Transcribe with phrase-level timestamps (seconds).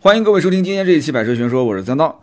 [0.00, 2.22] 欢迎各位收听今天这一期《百车全说》，我是三刀。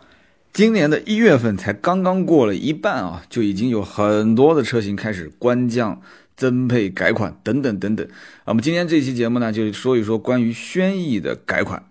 [0.50, 6.00] 今年的一月份才刚刚过了一半啊，就已经有很多的车型开始官降、
[6.38, 8.08] 增配、改款等等等等。
[8.46, 11.84] 我们今天这期节目呢，就说一说关于轩逸的改款，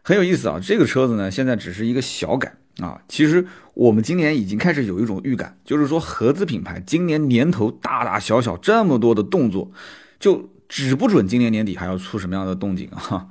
[0.00, 0.58] 很有意思啊。
[0.62, 2.98] 这个车子呢，现在只是一个小改啊。
[3.06, 9.70] 其实我们今年已经开始有一种预感，就是说合资品牌今年年头大大小小这么多的动作，
[10.18, 13.28] 就指不准今年年底还要出什么样的动静啊。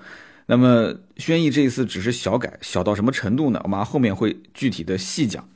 [0.50, 3.59] 那么轩逸这一次只是小改，小到什么程度呢？
[3.66, 5.47] 我们后面会具体的细讲。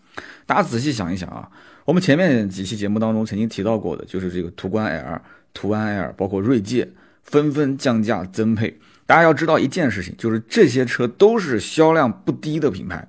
[0.45, 1.49] 大家仔细想一想啊，
[1.85, 5.21] 我们前面几期节目当中曾经提到过的，就是这个途观 L、
[5.53, 6.89] 途安 L，包括锐界
[7.23, 8.77] 纷纷降价增配。
[9.05, 13.07] 大家要知道一件事情，就是这些车都是销量不低的品牌，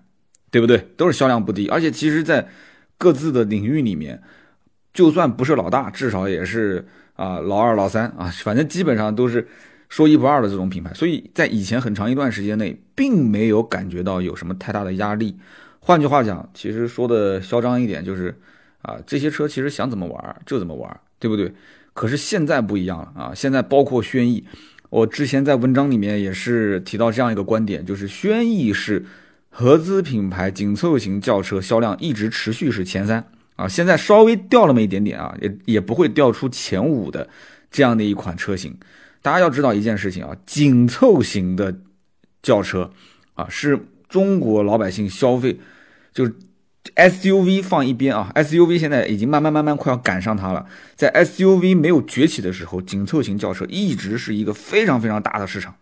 [0.52, 0.78] 对不对？
[0.96, 2.46] 都是销量不低，而且其实在
[2.96, 4.22] 各自的领域里面，
[4.94, 9.48] 就算不是老大，至少也是啊老二、老三啊，反正基本上都是。
[9.92, 15.36] 说一不二的这种品牌，所以在以前很长一段时间内，并没有感觉到有什么太大的压力。
[15.80, 18.34] 换句话讲，其实说的嚣张一点，就是
[18.80, 21.52] 啊，这些车其实想怎么玩就怎么玩，对不对？
[21.92, 23.32] 可是现在不一样了啊！
[23.34, 24.42] 现在包括轩逸，
[24.88, 29.04] 我之前在文章里面也是提到这样一个观点，就是轩逸是
[29.50, 33.22] 合资品牌紧凑型轿车销量一直持续是前三
[33.56, 37.28] 啊，现在稍微掉那么一点点啊，也也不会掉出前五的
[37.70, 38.74] 这样的一款车型。
[39.22, 41.78] 大家要知道一件事情啊，紧凑型的
[42.42, 42.90] 轿车
[43.34, 45.58] 啊，是中国老百姓消费，
[46.12, 46.34] 就是
[46.96, 50.66] SUV 放一边啊，SUV 现在已经慢慢慢慢快要赶上它了。
[50.96, 55.76] 在 SUV 没有崛起的时候，紧凑型轿车一直是一个非常非常大的市场。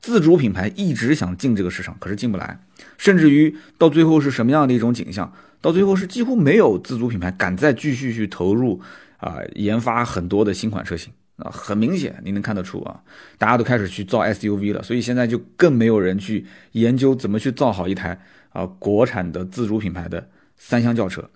[0.00, 2.60] 自主品牌一直想进这个市场，可是进不来，
[2.96, 5.32] 甚至于到最后是什么样的一种景象？
[5.60, 8.80] 到最后是几乎没有自主品牌敢再继续去投入
[9.18, 11.12] 啊，研发很多的新款车型。
[11.42, 13.00] 啊，很明显，你能看得出啊，
[13.36, 21.28] 大家都开始去造 SUV 了，所以现在就更没有人去研究怎么去造好一台啊国产的自主品牌的三厢轿车。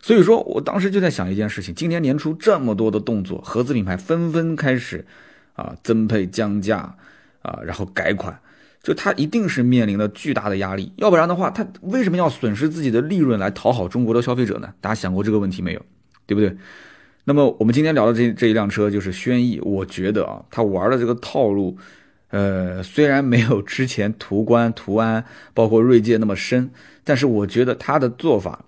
[0.00, 5.06] 所以说我当时就在想一件事情：今年年初这么多的动作，合资品牌纷纷开始
[5.54, 6.96] 啊增配降价
[7.42, 8.38] 啊，然后改款，
[8.82, 14.72] 就它一定是面临了巨大的压力，要不然的话，它为什么要损失自己的利润来讨好中国的消费者呢？
[14.80, 15.82] 大家想过这个问题没有？
[16.26, 16.56] 对不对？
[17.26, 21.76] 那么我们今天聊的这这一辆车就是轩逸，我觉得啊，它玩的这个套路，
[22.28, 25.24] 呃，虽然没有之前途观、途安
[25.54, 26.70] 包括锐界那么深，
[27.02, 28.64] 但是我觉得它的做法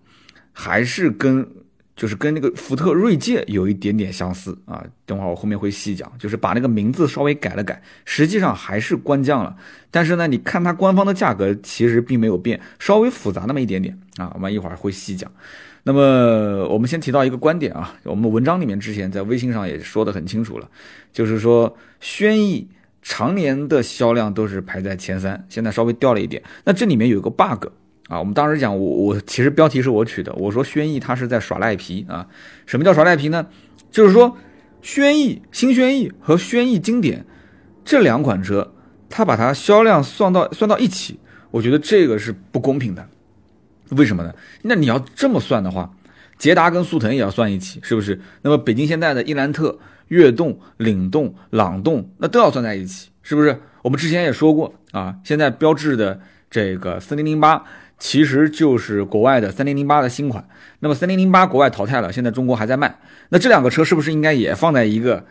[0.52, 1.46] 还是跟
[1.94, 4.82] 就是跟那个福特锐界有一点点相似啊。
[5.04, 9.54] 等会儿我后面会细讲，就是把那个名字稍微改了改，实际上还是官降了，
[9.90, 14.32] 但是呢，你看它官方的价格其实并没有变，稍微复杂那么一点点啊。
[14.34, 15.30] 我们一会儿会细讲。
[15.88, 20.68] 那么我们先提到一个观点啊，我们文章里面之前在微信上也说得很清楚了，
[21.12, 22.68] 就是说轩逸
[23.02, 26.42] 常年的销量都是排在前三，现在稍微掉了一点。
[26.64, 27.68] 那这里面有一个 bug
[28.08, 32.26] 啊，我们当时讲我我其实标题是我取的，我说轩逸它是在耍赖皮啊。
[32.66, 33.46] 什么叫耍赖皮呢？
[33.88, 34.36] 就是说
[34.82, 37.24] 轩逸新轩逸和轩逸经典
[37.84, 38.74] 这两款车，
[39.08, 41.20] 它把它销量算到算到一起，
[41.52, 43.08] 我觉得这个是不公平的。
[43.90, 44.34] 为什么呢？
[44.62, 45.90] 那你要这么算的话，
[46.38, 48.20] 捷达跟速腾也要算一起，是不是？
[48.42, 53.60] 那么北京现代的伊兰特、悦动、领动、朗动，那都要算在一起，是不是？
[53.82, 56.20] 我们之前也说过啊，现在标志的
[56.50, 57.62] 这个三零零八，
[57.98, 60.46] 其实就是国外的三零零八的新款。
[60.80, 62.98] 那么三零零八国外淘汰了，现在中国还在卖，
[63.28, 65.24] 那这两个车是不是应该也放在一个？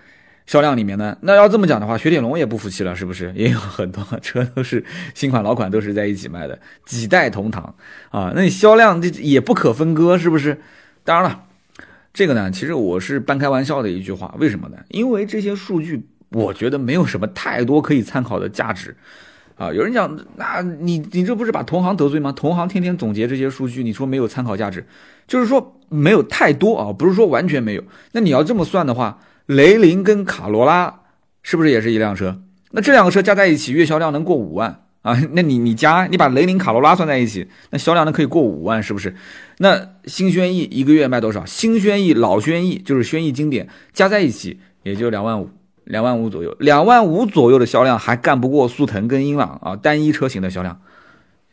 [0.46, 3.34] 销量里面呢，那要这么讲的话，雪铁龙也不服气了，是不是？
[3.36, 4.86] 也有很多车都是
[5.16, 7.74] 新款老款都是在一起卖的，几代同堂
[8.12, 10.62] 啊，那你销量这也不可分割，是不是？
[11.04, 11.46] 当然了，
[12.14, 14.78] 这个呢，其实我是半开玩笑的一句话，为什么呢？
[14.90, 18.96] 因为这些数据我觉得没有什么太多可以参考的价值
[19.56, 19.74] 啊。
[19.74, 22.32] 有人讲，那你你这不是把同行得罪吗？
[22.32, 24.86] 同行天天总结这些数据，你说没有参考价值，
[25.28, 27.84] 就是说没有太多啊，不是说完全没有。
[28.12, 29.20] 那你要这么算的话。
[29.46, 31.02] 雷凌跟卡罗拉
[31.44, 32.42] 是不是也是一辆车？
[32.72, 35.16] 那这两个车加在一起月销量能过五万啊？
[35.32, 39.16] 那你你加你把雷凌卡罗拉算在一起，那销量能可以过五万，是不是？
[39.60, 41.46] 那新轩逸一个月卖多少？
[41.46, 45.50] 新轩逸、老轩逸就是轩逸经典加在一起也就两万五，
[45.84, 50.82] 两万五左右，两万五左右的销量还干不过速腾跟英朗啊，单一车型的销量，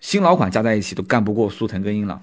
[0.01, 2.21] 新老款加在一起都干不过速腾跟英朗。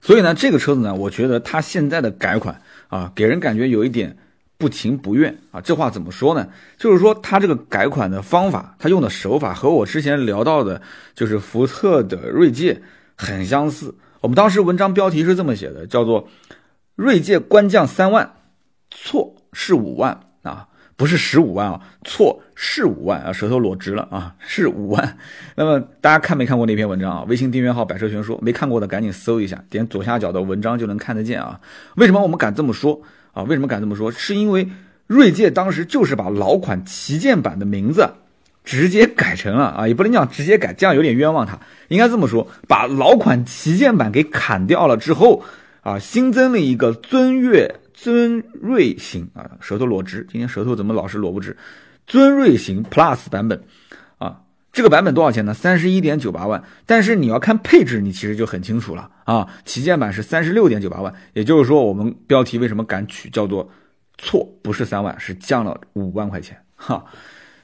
[0.00, 4.16] 所以呢，这个车子呢，我觉得它现在的改款啊，给人感觉有一点。
[4.60, 6.46] 不情不愿啊，这话怎么说呢？
[6.76, 10.82] 就是说他这个改款的方法，他用的手法和我之前聊到的，
[11.14, 12.82] 就是福特的锐界
[13.16, 13.94] 很相似。
[14.20, 16.28] 我们当时文章标题是这么写的，叫做
[16.94, 18.34] “锐界官降三万，
[18.90, 25.16] 错是五万啊”，不是十五万啊，错是五万啊，舌头裸直了啊，是五万。
[25.56, 27.24] 那么大家看没看过那篇文章啊？
[27.26, 31.58] 微信订阅号“百车全说”，没看过的赶紧搜一下，点左下角的文章就能看得见啊。
[31.96, 33.00] 为什么我们敢这么说
[33.32, 33.42] 啊？
[33.44, 34.10] 为什么敢这么说？
[34.10, 34.68] 是因为
[35.06, 38.08] 锐界当时就是把老款旗舰版的名字
[38.64, 41.58] 直接改成了啊，也不能讲直接改，这样有点冤枉它。
[41.88, 45.42] 应该这么说，把老款旗舰版给砍掉了之后
[45.82, 47.74] 啊，新增了一个尊越。
[47.92, 51.54] 尊锐型啊，舌头裸直，今天舌头怎么老是裸不直？
[52.06, 53.62] 尊锐型 Plus 版本，
[54.72, 55.54] 这个版本多少钱呢？
[55.54, 56.62] 三十一点九八万。
[56.86, 59.48] 但是你要看配置，你其实就很清楚了啊。
[59.64, 63.70] 旗舰版是三十六点九八万，也就是说，我们标题为什么敢取叫做
[64.18, 64.48] 错？
[64.62, 67.04] 不是三万，是降了五万块钱哈。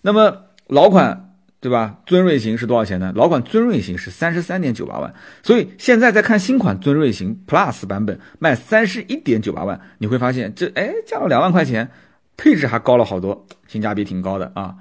[0.03, 0.37] 那么
[0.67, 1.23] 老款。
[1.59, 1.99] 对吧？
[2.07, 3.13] 尊锐型是多少钱呢？
[3.17, 5.13] 老款尊锐型是三十三点九八万，
[5.43, 11.91] 所以现在再看新款尊锐型 Plus 版本卖三十一点九八万，你会发现这哎降了两万块钱，
[12.37, 14.77] 配置还高了好多，性价比挺高的啊。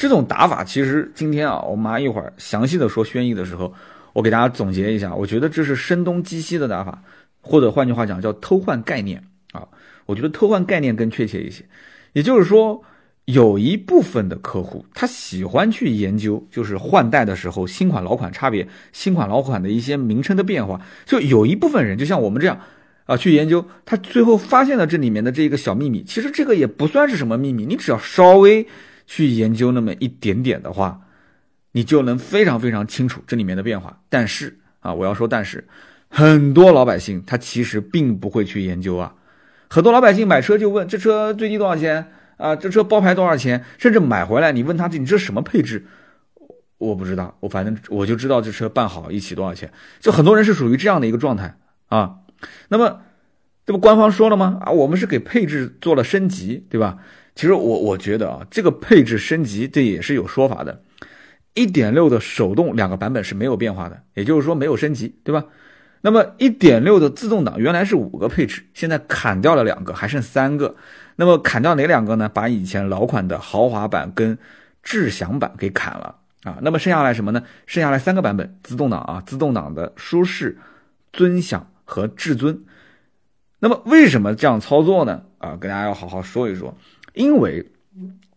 [0.00, 3.70] 这种打法其实今天啊，我们一会儿详细的说轩逸的时候，
[4.14, 7.02] 我给大家总结一下，我觉得这是声东击西的打法，
[7.42, 9.68] 或者换句话讲叫偷换概念啊。
[10.06, 11.62] 我觉得偷换概念更确切一些，
[12.14, 12.82] 也就是说。
[13.26, 20.80] 有一部分的客户，他喜欢去研究，就是换代的时候新款老款差别，新款老款的一些名称的变化。
[21.04, 22.58] 就有一部分人，就像我们这样
[23.04, 26.02] 啊，去研究，他最后发现了这里面的这一个小秘密。
[26.02, 28.66] 其实这个也不算是什么秘密，你只要稍微
[29.10, 31.00] 去研究那么一点点的话，
[31.72, 34.00] 你就能非常非常清楚这里面的变化。
[34.08, 35.66] 但是啊，我要说，但是
[36.08, 39.12] 很多老百姓他其实并不会去研究啊，
[39.68, 42.12] 很多老百姓买车就问这车最低多少钱。
[42.36, 43.64] 啊，这车包牌多少钱？
[43.78, 45.84] 甚至买回来，你问他你这什么配置？
[46.78, 49.70] 我不知道，我反正我就知道这车办好一起多少钱。
[49.98, 51.58] 就很多人是属于这样的一个状态
[51.88, 52.20] 啊。
[52.68, 53.02] 那么，
[53.66, 54.58] 这不官方说了吗？
[54.62, 56.98] 啊，我们是给配置做了升级，对吧？
[57.40, 60.82] 其实我我觉得啊，这个配置升级这也是有说法的。
[61.54, 65.42] 一点六的手动两个版本是没有变化的，也就是说没有升级，对吧？
[66.02, 70.76] 那么一点六的自动挡原来是五个配置，现在砍掉了两个，还剩三个。
[71.16, 72.28] 那么砍掉哪两个呢？
[72.28, 74.36] 把以前老款的豪华版跟
[74.82, 76.58] 智享版给砍了啊。
[76.60, 77.42] 那么剩下来什么呢？
[77.64, 80.58] 剩下来三个版本自动挡啊，自动挡的舒适、
[81.10, 82.62] 尊享和至尊。
[83.60, 85.22] 那么为什么这样操作呢？
[85.38, 86.76] 啊，跟大家要好好说一说。
[87.14, 87.70] 因为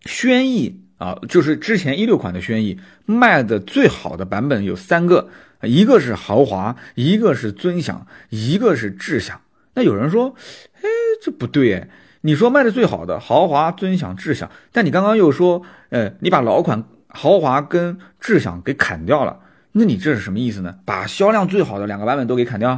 [0.06, 5.30] 轩逸啊，就是之前一六款的轩逸卖的最好的版本有三个，
[5.62, 9.42] 一个是豪华，一个是尊享，一个是智享。
[9.76, 10.36] 那有人说，
[10.82, 10.90] 哎，
[11.22, 11.90] 这不对哎。
[12.26, 19.42] 你说卖的最好的豪华、尊享、智享，但你刚刚又说，呃，你把老款豪华跟智享给砍掉了，
[19.74, 20.74] 那你这是什么意思呢？
[20.86, 22.72] 把销量最好的两个版本都给砍掉？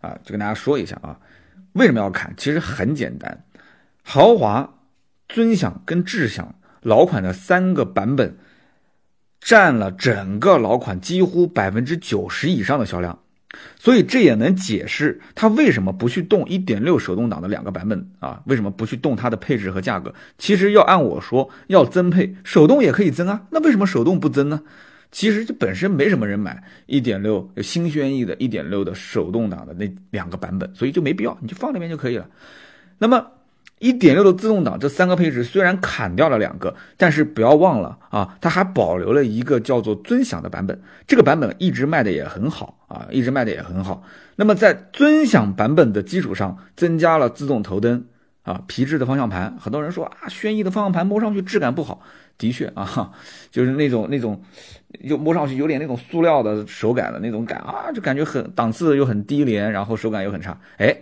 [0.00, 1.18] 啊，就跟大家说一下啊，
[1.72, 2.32] 为什么要砍？
[2.36, 3.42] 其实很简单，
[4.04, 4.72] 豪华、
[5.28, 8.36] 尊享跟智享老款的三个版本，
[9.40, 13.18] 占了整个老款几乎百分之九十以上的销量。
[13.78, 18.42] 所以这也能解释它为什么不去动1.6手动挡的两个版本啊？
[18.44, 20.14] 为什么不去动它的配置和价格？
[20.36, 23.46] 其实要按我说，要增配手动也可以增啊。
[23.50, 24.62] 那为什么手动不增呢？
[25.10, 32.28] 其实这本身没什么人买1.6新轩逸的1.6的手动挡的那两个版本，所以就没必要，你就放那边就可以了。
[32.98, 33.26] 那么。
[33.78, 44.02] 一点六的自动挡这三个配置虽然砍掉了两个，但是不要忘了啊，它还保留了一个叫做尊享的版本，这个版本一直卖的也很好啊，一直卖的也很好。
[44.36, 48.04] 那么在尊享版本的基础上，增加了自动头灯
[48.42, 49.56] 啊，皮质的方向盘。
[49.58, 52.00] 很多人说啊，轩逸的方向盘摸上去质感不好，
[52.36, 53.12] 的确啊，
[53.50, 54.42] 就是那种那种，
[55.08, 60.58] 就摸上去有点那种塑料的手感的那种感啊，就感觉很档次又很低廉，然后手感又很差。
[60.76, 60.96] 哎，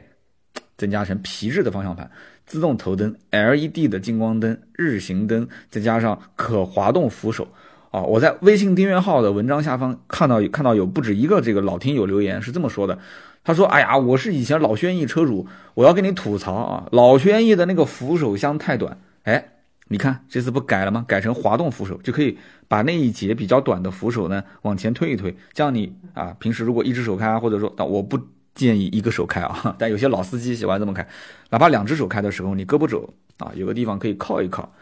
[0.76, 2.10] 增加成皮质的方向盘。
[2.46, 7.48] 自动头灯、LED 的近光灯、日行灯，再加上可滑动扶手，
[7.90, 12.98] 啊，我在微信订阅号的文章下方看到看到有不止一个这个老听友留言是这么说的，
[13.42, 18.96] 他说：“哎呀，我是以前老轩逸车主，我要跟你吐槽啊，老轩逸的那个扶手箱太短。
[19.24, 19.48] 哎，
[19.88, 21.04] 你看这次不改了吗？
[21.08, 22.38] 改成滑动扶手，就可以
[22.68, 28.16] 把那一节比较短的扶手呢往前推一推，这样你啊平时如果一只手开，或者说我不。”
[28.56, 31.06] 建议一个手开啊， 但有些老司机喜欢这么开，
[31.50, 34.74] 哪怕两只手开的时候，你胳膊肘啊有个地方可以靠一靠。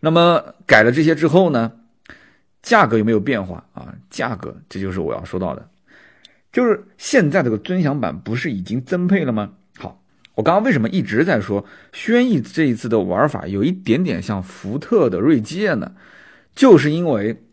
[0.00, 1.70] 那么改了这些之后呢，
[2.62, 3.94] 价格有没有变化啊？
[4.10, 5.68] 价格这就是我要说到的，
[6.52, 9.50] 就是现在这个尊享版不是已经增配了吗？
[9.76, 10.02] 好，
[10.34, 15.92] 我刚刚为什么一直在说轩逸这一次的玩法有一点点像福特的锐界呢？
[16.54, 17.44] 就是因为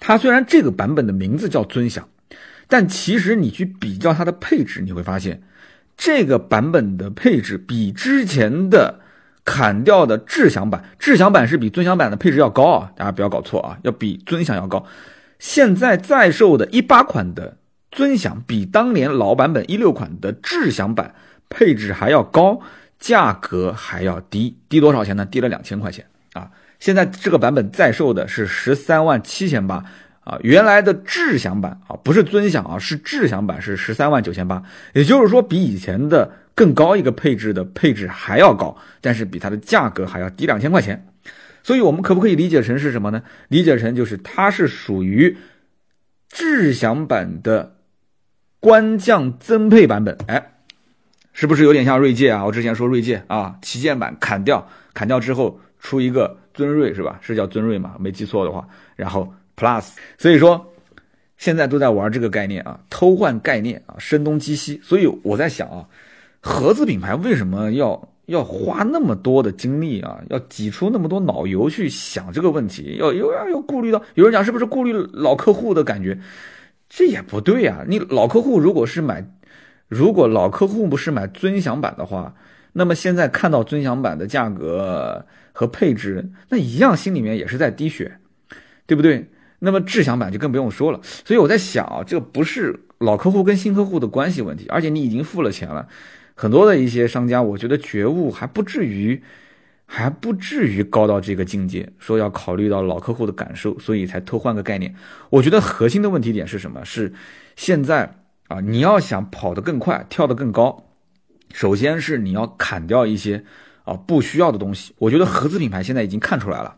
[0.00, 2.08] 它虽然这个版本的名字叫尊享。
[2.72, 5.42] 但其实你去比较它的配置，你会发现，
[5.94, 9.00] 这个版本的配置比之前的
[9.44, 14.86] 砍掉的智享版，智享版是比尊享版的配置要高啊，大家不要搞错啊，要比尊享要高。
[15.38, 17.58] 现在在售的一八款的
[17.90, 21.14] 尊享，比当年老版本一六款的智享版
[21.50, 22.58] 配置还要高，
[22.98, 25.26] 价格还要低，低多少钱呢？
[25.26, 26.50] 低了两千块钱啊！
[26.80, 29.84] 现在这个版本在售的是十三万七千八
[30.24, 34.62] 啊，原来的智享版啊，不是尊享啊，是智享版是十三万九千八，
[34.94, 41.06] 也就是说比以前的更高一个配置的配置还要高，但是比它的价格还要低两千块钱。
[41.64, 43.22] 所以，我们可不可以理解成是什么呢？
[43.46, 45.36] 理解成就是它是属于
[46.28, 47.76] 智享版的
[48.58, 50.18] 官降增配版本。
[50.26, 50.54] 哎，
[51.32, 52.44] 是不是有点像锐界啊？
[52.44, 57.18] 我之前说锐界啊，旗舰版砍掉，砍掉之后出一个尊锐是吧？
[57.22, 57.94] 是叫尊锐嘛？
[58.00, 59.90] 没记错的话，然后 Plus。
[60.18, 60.72] 所以说，
[61.36, 64.80] 现在都在玩这个概念啊，偷换概念啊，声东击西。
[64.82, 65.88] 所以我在想啊，
[66.40, 68.08] 合资品牌为什么要？
[68.26, 76.16] 要花那么多的精力啊，要挤出那么多脑油去想这个问题，要又要要顾虑到有人讲是不是顾虑老客户的感觉，
[76.88, 77.84] 这也不对啊。
[77.86, 79.26] 你老客户如果是买，
[79.88, 82.32] 如果老客户不是买尊享版的话，
[82.72, 88.18] 那么现在看到尊享版的价格和配置，那一样心里面也是在滴血，
[88.86, 89.28] 对不对？
[89.64, 91.00] 那么智享版就更不用说了。
[91.24, 95.86] 所以我在想啊，这不是老客户跟新客户的关系问题，而且你已经付了钱了。
[96.34, 99.22] 很多的一些商家，我觉得觉悟还不至于，
[99.86, 104.92] 还不至于高到这个境界，说要考虑到老客户的感受，所以才偷换个概念。
[105.30, 106.84] 我觉得核心的问题点是什么？
[106.84, 107.12] 是
[107.54, 110.84] 现在啊，你要想跑得更快，跳得更高，
[111.52, 113.44] 首先是你要砍掉一些
[113.84, 114.92] 啊不需要的东西。
[114.98, 116.74] 我觉得合资品牌现在已经看出来了，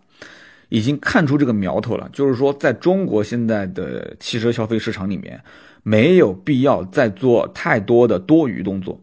[0.75, 5.40] 已经看出这个苗头了，就是说在中国现在的汽车消费市场里面，
[5.85, 9.00] 没有必要再做太多的多余动作。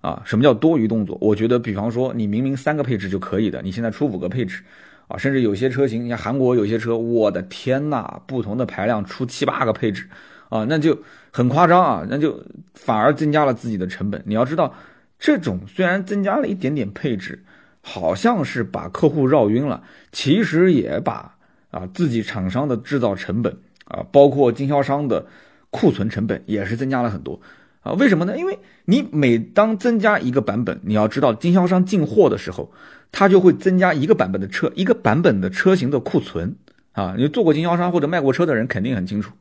[0.00, 1.16] 啊，什么叫多余动作？
[1.20, 4.62] 我觉得，比方说，你明明三个配置就可以的，你现在出五个配置，
[5.06, 10.08] 啊，甚至有些车型，你像韩国有些车，我的天呐，不同的排量出七八个配置，
[10.48, 10.98] 啊，那就
[11.30, 12.42] 很夸张啊，那就
[12.74, 14.20] 反而增加了自己的成本。
[14.26, 14.74] 你要知道，
[15.20, 17.44] 这种虽然增加了一点点配置，
[17.82, 21.36] 好像是把客户绕晕了，其实也把
[21.70, 25.26] 啊自己厂商的制造成本啊，包括经销商的
[25.70, 27.40] 库存成本也是增加了很多。
[27.82, 28.38] 啊，为什么呢？
[28.38, 32.72] 因为你每当增加一个版本，你要知道经销商进货的时候，
[33.10, 36.54] 他就会增加一个版本的车，一个版本的车型的库存
[36.92, 37.16] 啊。
[37.18, 39.32] 你做过经销商或者卖过车的人肯定很清楚。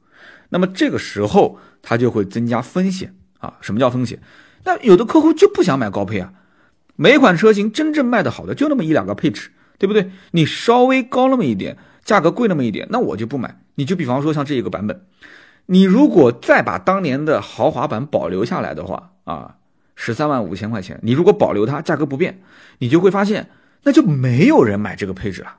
[0.50, 3.60] 那么这个时候，他就会增加风险啊。
[3.62, 4.20] 什么叫风险？
[4.64, 6.34] 那有的客户就不想买高配啊，
[7.02, 10.12] 每款车型真正卖的好的就那么一两个配置，对不对？
[10.34, 13.58] 你稍微高那么一点，价格贵那么一点，那我就不买。
[13.74, 15.04] 你就比方说像这一个版本。
[15.66, 19.56] 你如果再把当年的豪华版保留下来的话啊，
[19.96, 22.40] 十三万五千块钱，你如果保留它，价格不变，
[22.78, 23.50] 你就会发现
[23.82, 25.56] 那就没有人买这个配置了，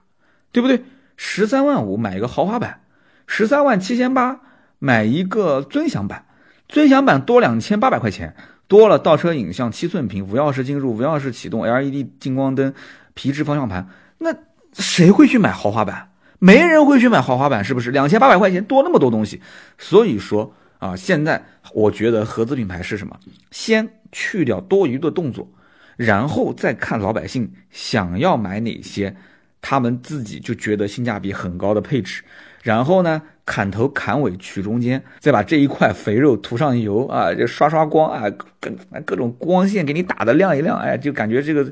[0.53, 0.85] 对不对？
[1.17, 2.83] 十三万五买一个豪华版，
[3.27, 4.43] 十三万七千八
[4.79, 6.27] 买一个尊享版，
[6.69, 8.37] 尊享版多两千八百块钱，
[8.69, 12.73] 多了倒车影像、七寸屏、无钥匙进入、无钥匙启动、LED 近光灯、
[13.15, 13.89] 皮质方向盘，
[14.19, 14.35] 那
[14.73, 16.11] 谁会去买豪华版？
[16.39, 17.91] 没人会去买豪华版，是不是？
[17.91, 19.41] 两千八百块钱多那么多东西，
[19.79, 23.17] 所以说啊，现在我觉得合资品牌是什么？
[23.51, 25.49] 先去掉多余的动作，
[25.97, 29.15] 然后再看老百姓想要买哪些，
[29.61, 32.25] 他们自己就觉得性价比很高的配置，
[32.63, 38.25] 然后呢，砍头砍尾取中间，再把这一块肥肉涂上油啊， 就刷刷光啊，
[38.59, 38.71] 各
[39.05, 41.71] 各种光线给你打的亮一亮，哎，就感觉这个。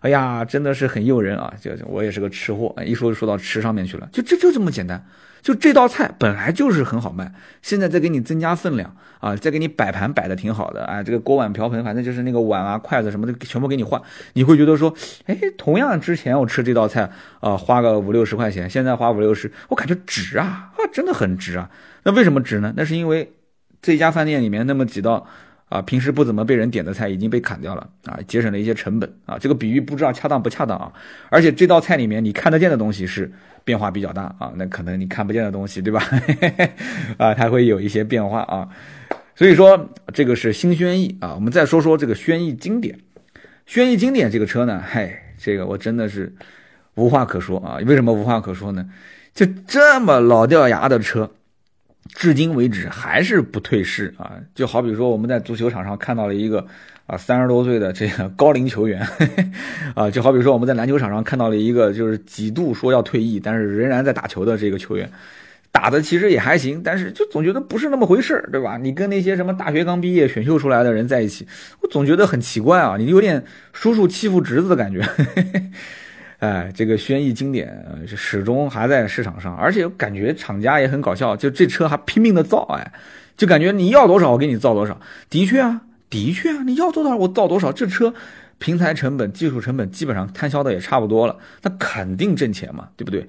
[0.00, 1.54] 哎呀，真的是很诱人啊！
[1.60, 4.08] 就我也是个吃货，一说就说到吃上面去了。
[4.10, 5.00] 就就就这么简单，
[5.42, 14.00] 就这道菜本来就是很好卖，现在再给你增加分量啊，再给你摆盘摆的挺好的啊，这个锅碗瓢盆，反正就是那个碗啊、筷子什么的，全部给你换。
[14.34, 14.94] 你会觉得说，
[15.26, 21.68] 哎，同样之前我吃这道菜啊，花个五六十块钱，现在花五六十，我感觉值啊，啊，真的很值啊。
[22.04, 22.72] 那为什么值呢？
[22.76, 23.32] 那是因为
[23.80, 25.26] 这家饭店里面那么几道。
[25.72, 29.38] 啊，平时不怎么被人点的菜已经被砍掉了啊，节省了一些成本啊。
[29.38, 30.92] 这个比喻不知道恰当不恰当啊？
[31.30, 33.32] 而且这道菜里面你看得见的东西是
[33.64, 36.02] 变化比较大啊，那可能你看不见的东西，对吧？
[37.16, 38.68] 啊，它会有一些变化啊。
[39.34, 41.34] 所以说这个是新轩逸啊。
[41.34, 42.98] 我们再说说这个轩逸经典，
[43.64, 46.30] 轩逸经典这个车呢，嗨，这个我真的是
[46.96, 47.78] 无话可说啊。
[47.86, 48.86] 为什么无话可说呢？
[49.32, 51.30] 就这么老掉牙的车。
[52.14, 54.32] 至今为止还是不退市啊！
[54.54, 56.66] 就好比说我们在足球场上看到了一个
[57.06, 59.06] 啊三十多岁的这个高龄球员，
[59.94, 65.10] 啊，就好比说我们在篮球场上看到了一个就是几度说要退役，但是仍然在打球的这个球员，
[65.70, 68.76] 打的其实也还行，但是就总觉得不是那么回事对吧？
[68.76, 71.46] 你跟那些什么大学刚毕业选秀出来的人在一起，
[71.80, 73.42] 我总觉得很奇怪啊，你有点
[73.72, 75.00] 叔叔欺负侄子的感觉。
[76.42, 77.72] 哎，这个轩逸经典
[78.16, 82.92] 始终还在市场上，而且感觉厂家也很搞笑，就这车还拼命的造，哎，
[83.36, 85.00] 就感觉你要多少我给你造多少。
[85.30, 87.70] 的确啊，的确啊，你要多少我造多少。
[87.70, 88.12] 这车
[88.58, 93.28] 平台成本、技术成本基本上摊销的也差不多了，那肯定挣钱嘛，对不对？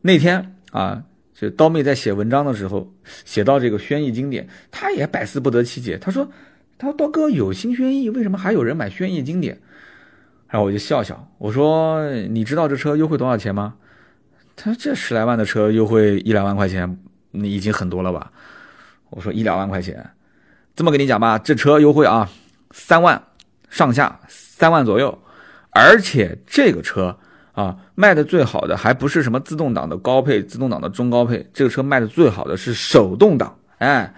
[0.00, 1.02] 那天啊。
[1.38, 2.90] 就刀妹在写文章的时候，
[3.26, 5.98] 写到这个轩逸经典，他也百思不得其解。
[5.98, 6.26] 他说
[6.78, 9.60] ：“他说刀哥有新轩逸，为什么还有人买轩逸经典？”
[10.56, 13.74] 然后我就笑笑，我说：“你知道这车优惠多少钱吗？”
[14.56, 16.98] 他：“这十来万的车优惠一两万块钱，
[17.32, 18.32] 你已经很多了吧？”
[19.10, 20.12] 我说：“一两万块钱，
[20.74, 22.26] 这么跟你讲吧，这车优惠啊，
[22.70, 23.22] 三万
[23.68, 25.18] 上下，三万左右，
[25.72, 27.14] 而且这个车。”
[27.52, 33.54] 啊，卖的最好的还不是什么自动挡的高配、自动挡的中高配，这个车卖的最好的是手动挡。
[33.76, 34.10] 哎，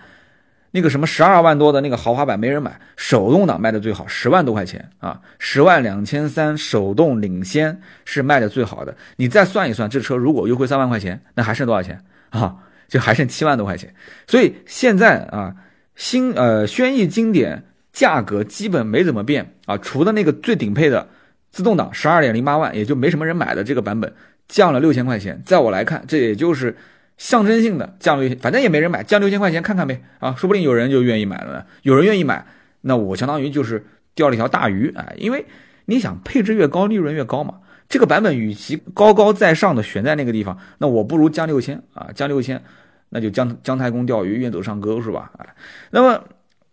[0.71, 8.95] 那个什么十二万多的那个豪华版没人买，手动挡卖的最好，十万多块钱啊，十万两千三，手动领先是卖的最好的。
[9.17, 12.57] 你再算一算，这车如果优惠三万块钱，那还剩多少钱啊？
[12.89, 13.93] 就还剩七万多块钱。
[14.27, 15.55] 所以现在啊，
[15.97, 21.09] 新呃轩逸经典价格基本没怎么变啊，除了那个最顶配的。
[21.51, 24.13] 自动挡十二点零八万，也就没什么人买的这个版本，
[24.49, 25.43] 降了六千块钱。
[25.47, 26.77] 在我来看，这也就是
[27.19, 31.65] 象征性的降六，反正也没人买，降六千块钱看看呗啊，说不定有人就愿意买了呢。
[31.83, 32.47] 有人愿意买，
[32.81, 33.85] 那我相当于就是
[34.15, 35.07] 钓了一条大鱼啊。
[35.19, 35.45] 因为
[35.85, 37.57] 你想配置越高，利润越高嘛。
[37.89, 42.63] 这个版本与其高高在上的悬在那个地方，那我不如降六千啊，降六千，
[43.11, 45.31] 那就姜姜太公钓鱼，愿走上钩是吧？
[45.39, 45.47] 哎，
[45.91, 46.25] 那么。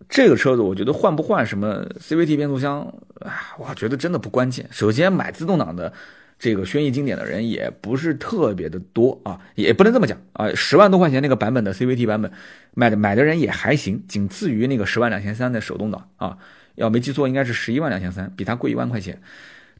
[0.08, 2.82] 这个车子，我觉得换不换什么 CVT 变速箱，
[3.22, 4.68] 啊，我觉得真的不关键。
[4.70, 5.92] 首先买自动挡的
[6.38, 10.50] 这个轩逸经典的人也不是特别的多啊，也不能这么讲啊。
[10.54, 12.32] 十万多块钱那个版本的 CVT 版本，
[12.74, 16.38] 买的买的人也还行，仅次于那个十万两千三的手动挡啊。
[16.76, 19.22] 要没记错，应该是十一万两千三，比它贵一万块钱。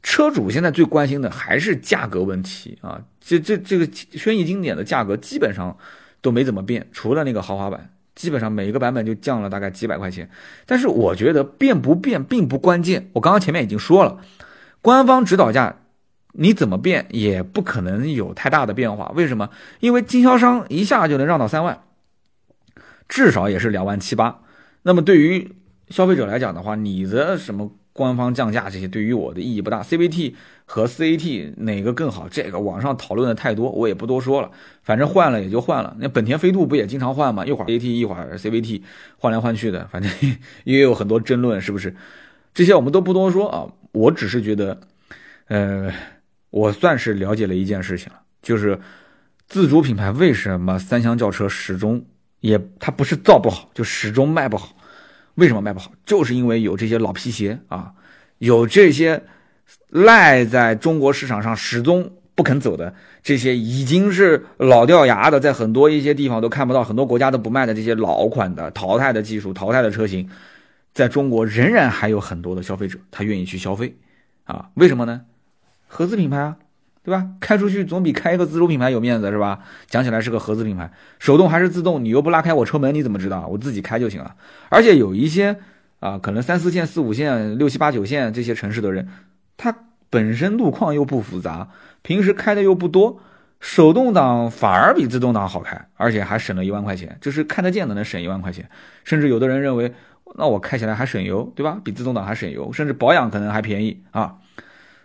[0.02, 3.02] 车主现在最关心的还是价格问题啊。
[3.20, 5.76] 这这这个轩逸经典的价格基本上
[6.20, 7.90] 都没怎么变，除了那个豪华版。
[8.14, 10.26] 基本上每一个版本就降了大概几百块钱，
[10.64, 13.10] 但是我觉得变不变并不关键。
[13.12, 14.18] 我刚刚前面已经说了，
[14.80, 15.80] 官方指导价
[16.38, 19.12] 你怎么变也不可能有太大的变化。
[19.14, 19.50] 为什么？
[19.80, 21.80] 因为经销商一下就能让到三万，
[23.08, 24.40] 至少也是两万七八。
[24.82, 25.52] 那么对于
[25.88, 27.72] 消费者来讲的话，你的什么？
[27.96, 30.34] 官方降价这些对于我的意义不大，CVT
[30.66, 32.28] 和 CAT 哪个更好？
[32.28, 34.50] 这个网上讨论的太多，我也不多说了。
[34.82, 35.96] 反正换了也就换了。
[35.98, 37.46] 那本田飞度不也经常换吗？
[37.46, 38.82] 一会儿 AT，一会儿 CVT，
[39.16, 40.12] 换来换去的，反正
[40.64, 41.96] 也有很多争论，是不是？
[42.52, 43.66] 这些我们都不多说啊。
[43.92, 44.78] 我只是觉得，
[45.46, 45.90] 呃，
[46.56, 48.80] 我算是了解了一件事情了，就是
[49.46, 52.02] 自主品牌为什么三厢轿车始终
[52.40, 54.74] 也它不是造不好，就始终卖不好。
[55.34, 55.92] 为什么卖不好？
[56.06, 57.92] 就是因为有这些老皮鞋啊，
[58.38, 59.22] 有这些
[59.90, 70.26] 赖在中国市场上始终不肯走的这些已经是老掉牙的，在很多一些地方都看不到，很多国家都不卖的这些老款的淘汰的技术、淘汰的车型，
[70.94, 73.94] 在中国仍然还有很多的消费者他愿意去消费
[74.44, 74.70] 啊？
[74.76, 75.20] 为什么呢？
[75.86, 76.56] 合资品牌啊。
[77.02, 77.24] 对吧？
[77.38, 79.60] 开出去总比开一个自主品牌有面子，是吧？
[79.86, 83.46] 讲起来是个合资品牌，手动还是自动，你又不拉开我车门，你怎么知道？
[83.46, 84.34] 我自己开就行了。
[84.70, 85.56] 而且有一些
[86.00, 89.06] 啊，可能三四线、四五线、六七八九线这些城市的人，
[89.56, 89.72] 他
[90.10, 91.68] 本身路况又不复杂，
[92.02, 93.20] 平时开的又不多，
[93.60, 98.68] 手动挡反而比自动挡好开，而且还省了一万块钱，就是看得见的能省一万块钱。
[99.04, 99.94] 甚至有的人认为，
[100.36, 101.80] 那我开起来还省油，对吧？
[101.84, 104.34] 比自动挡还省油，甚至保养可能还便宜啊。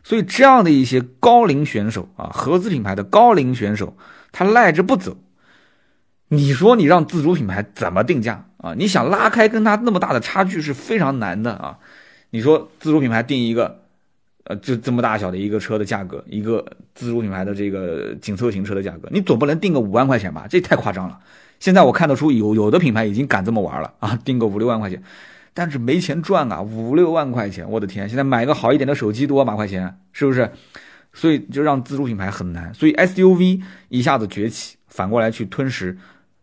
[0.03, 3.95] 所以这样的一些高龄选手啊，合资品牌的高龄选手，
[4.31, 5.17] 他赖着不走。
[6.29, 8.73] 你说你让自主品牌怎么定价啊？
[8.75, 11.77] 你想拉开跟他那么大的差距是非常难的啊。
[12.29, 13.83] 你说自主品牌定一个，
[14.45, 20.47] 呃，就这么大小的一个车的价格，一个自主品牌的这个紧凑型车的价格，你总不能定个五万块钱吧？
[20.49, 21.19] 这太夸张了。
[21.59, 25.03] 现在我看得出有有的品牌已经敢这么玩了啊，定个五六万块钱。
[25.53, 28.07] 但是没钱赚啊，五六万块钱，我的天！
[28.07, 30.49] 现在买个好一点的手机多万把块钱，是不是？
[31.13, 32.73] 所以就让自主品牌很难。
[32.73, 35.97] 所以 SUV 一下子崛起，反过来去吞噬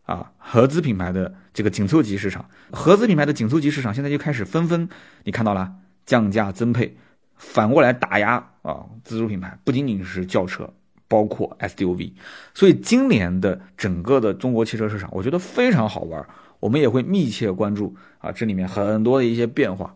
[0.05, 2.45] 啊合资品牌的这个紧凑级市场。
[2.71, 4.87] 合资品牌的紧凑级市场现在就开始纷纷，
[5.25, 5.73] 你看到了
[6.05, 6.95] 降价增配，
[7.35, 10.71] 反过来打压啊自主品牌，不仅仅是轿车，
[11.09, 12.13] 包括 SUV。
[12.53, 16.23] 所以今年的整个的中国汽车市场，我觉得非常好玩。
[16.61, 19.95] 我们也会密切关注啊，这里面很多的一些变化。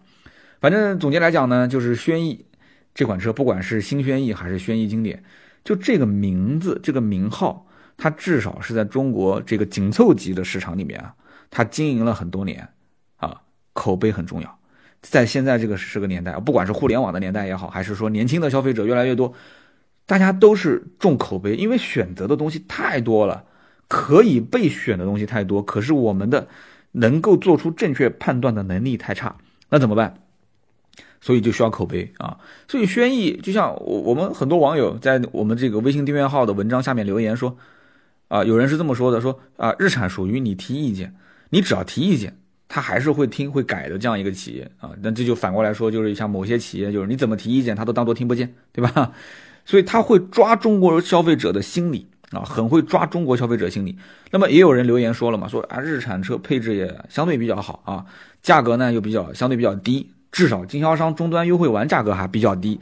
[0.60, 2.44] 反正总结来讲呢，就是轩逸
[2.94, 5.22] 这款车，不管是新轩逸还是轩逸经典，
[5.64, 11.14] 就这个名字、这个名号，它至少是在中国这个紧凑级的市场里面啊，
[11.50, 12.68] 它经营了很多年
[13.16, 14.58] 啊，口碑很重要。
[15.00, 19.34] 在现在这个是个年代，不管是互联网的年代也好，还是说年轻的消费者越来越多，
[20.06, 23.44] 大家都是重口碑，因为选择的东西太多了，
[23.88, 26.46] 可以被选的东西太多，可是我们的
[26.92, 29.36] 能够做出正确判断的能力太差，
[29.68, 30.14] 那怎么办？
[31.20, 32.36] 所以就需要口碑啊！
[32.66, 37.56] 所以轩逸就像我我们很多网友在我们这个微信订阅号的文章下面留言说，
[38.28, 41.14] 啊，有人是这么说的，说啊，日产属于你提意见，
[41.50, 42.36] 你只要提意见。
[42.74, 49.12] 他还是会听会改的这样一个企业啊，那这就反过来说，就是像某些企业，就是你怎么提意见，他都当做听不见，对吧？
[49.66, 53.96] 所以他会抓中国消费者的心理啊，很会抓中国消费者心理。
[54.30, 58.04] 那么也有人留言说了嘛，说啊，日产车配置也相对比较好啊，
[58.42, 62.80] 价格呢又比较相对比较低，至少经销商终端优惠完价格还比较低，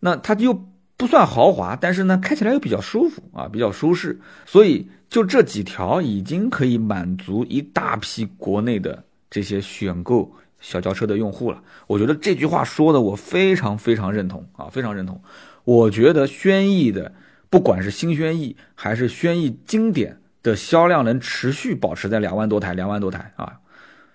[0.00, 0.58] 那它又
[0.96, 9.02] 不算豪华，但是呢开起来又比较舒服啊，比较舒适，所以就这几条已经可以满足一大批国内的。
[9.28, 15.20] 这些选购小轿车的用户了，我觉得这句话说的我非常非常认同啊，非常认同。
[15.64, 17.12] 我觉得轩逸的，
[17.50, 23.60] 不管是新轩逸还是轩逸经典的销量能持续保持在两万多台，两万多台啊，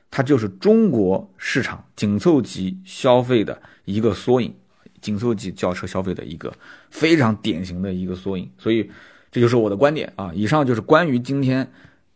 [0.10, 4.54] 它就是中国市场紧凑级消费的一个缩影，
[5.02, 6.54] 紧凑级轿车消费的一个
[6.90, 8.50] 非常典型的一个缩影。
[8.58, 8.90] 所以
[9.32, 10.32] 这就是我的观点啊。
[10.34, 11.72] 以上就是关于今天。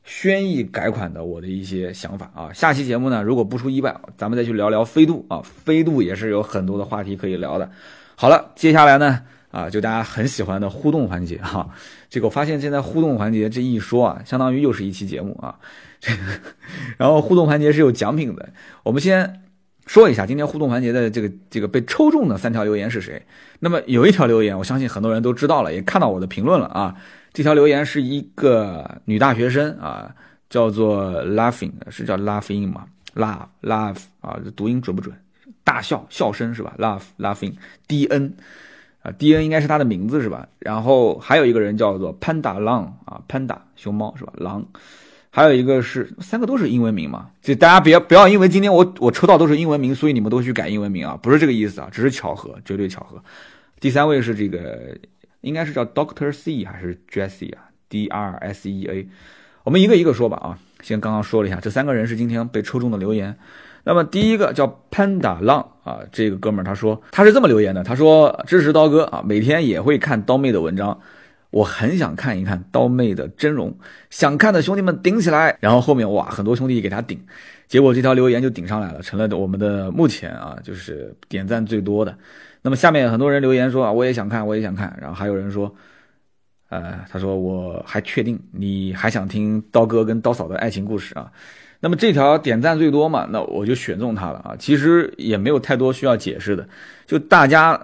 [0.07, 7.67] 轩逸改款的我的一些想法啊，下期节目呢，如果不出意外，咱们再去聊聊飞度啊，飞度也是有很多的话题可以聊的。
[8.15, 9.23] 好了，接下来呢，
[9.55, 11.65] 啊，就大家很喜欢的互动环节哈，
[12.09, 15.57] 这个我发现现在互动环节这一说啊，相当于又是一期节目啊，
[16.01, 16.11] 这，
[16.97, 18.49] 然后互动环节是有奖品的，
[18.83, 19.41] 我们先
[19.85, 23.21] 说一下今天互动环节的这个这个被抽中的三条留言是谁。
[23.61, 26.93] 那么有一条留言，我相信很多人都知道了，也看到我的评论了啊。
[27.31, 30.13] 这条留言是一个女大学生啊，
[30.49, 35.15] 叫做 Laughing，是叫 Laughing 吗？Laugh Laugh 啊，读音准不准？
[35.63, 38.33] 大笑笑声是吧？Laugh Laughing，D N
[39.05, 40.47] 啊，D N 应该是他的名字是吧？
[40.59, 44.33] 然后还有一个人叫做 Panda 狼啊，Panda 熊猫是吧？
[44.37, 44.65] 狼，
[45.29, 47.29] 还有一个是三个都是英文名嘛？
[47.41, 53.23] 就大家别不要因为今天我我抽到都是英文名，所以你们都去改英文名啊，不是这个意思啊，只是巧合，绝对巧合。
[53.79, 54.97] 第三位是这个。
[55.41, 59.07] 应该是叫 Doctor C 还是 Jessie 啊？D R S E A，
[59.63, 60.57] 我们一个一个说吧啊。
[60.81, 63.37] 先刚刚说了一下，这三个人是今天被抽中的留言。
[63.83, 70.99] 那么第一个叫 Panda 浪啊，这个哥们儿他说他是这么留言的，他说支持刀哥啊，每天也会看刀妹的文章，
[71.51, 73.71] 我很想看一看刀妹的真容，
[74.09, 75.55] 想看的兄弟们顶起来。
[75.61, 77.23] 然后后面哇，很多兄弟给他顶，
[77.67, 82.17] 结果这条留言就顶上来了，成了我们的目前啊就是点赞最多的。
[82.63, 84.97] 那么下面很多人留言说啊，我也想看，我也想看。
[84.99, 85.71] 然后还有人说，
[86.69, 91.31] 呃，他说我还确定你还想听刀哥跟刀嫂的爱情故事啊。
[91.85, 94.55] 那么这条点赞最多嘛，那我就选中他了啊。
[94.57, 96.67] 其实也没有太多需要解释的，
[97.05, 97.79] 就大家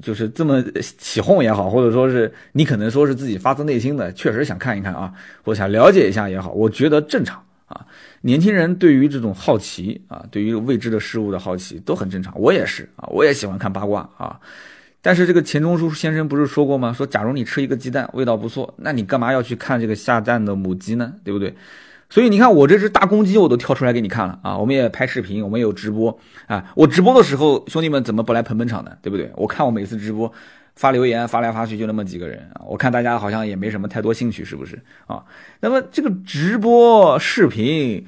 [0.00, 0.62] 就是这么
[0.96, 5.12] 起哄也好，或者说是你可能说是自己发自内心的确实想看一看啊，
[5.42, 7.42] 或想了解一下也好，我觉得正常。
[7.66, 7.84] 啊，
[8.20, 12.32] 年轻人对于这种好奇啊，对于未知的事物的好奇都很正常。
[12.38, 14.38] 我也是啊，我也喜欢看八卦啊。
[15.02, 16.92] 但是这个钱钟书先生不是说过吗？
[16.92, 21.12] 说假如你吃一个鸡蛋味道不错，那你干嘛要去看这个下蛋的母鸡呢？
[21.24, 21.52] 对不对？
[22.08, 24.56] 所以你看我这只大公鸡，我都跳出来给你看了啊。
[24.56, 26.72] 我们也拍视频，我们有直播啊。
[26.74, 28.92] 我直播的时候，兄弟们怎么不来捧捧场呢？
[29.02, 29.30] 对不对？
[29.36, 30.32] 我看我每次直播。
[30.76, 35.24] 发留言发来发去就那么几个人啊，我看大家好像也没什么太多兴趣，是不是啊？
[35.60, 38.04] 那么这个直播视频、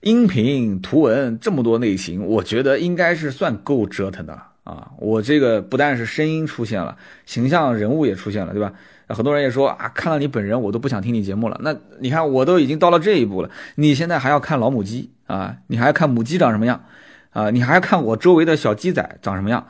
[0.00, 4.90] 音频、图文这么多类型，我觉得应该是算够折腾的了啊。
[4.98, 8.72] 我这个不但是声音出现了，形象人物也出现了，对吧？
[9.14, 11.60] 很多人也说啊，看到你本人我都不想听你节目了。
[11.62, 15.56] 那你看我都已经到了这一步了，你现在还要看老母鸡啊？
[15.66, 16.84] 你还要看母鸡长什么样
[17.30, 17.50] 啊？
[17.50, 19.66] 你还要看我周围的小鸡仔长什么样？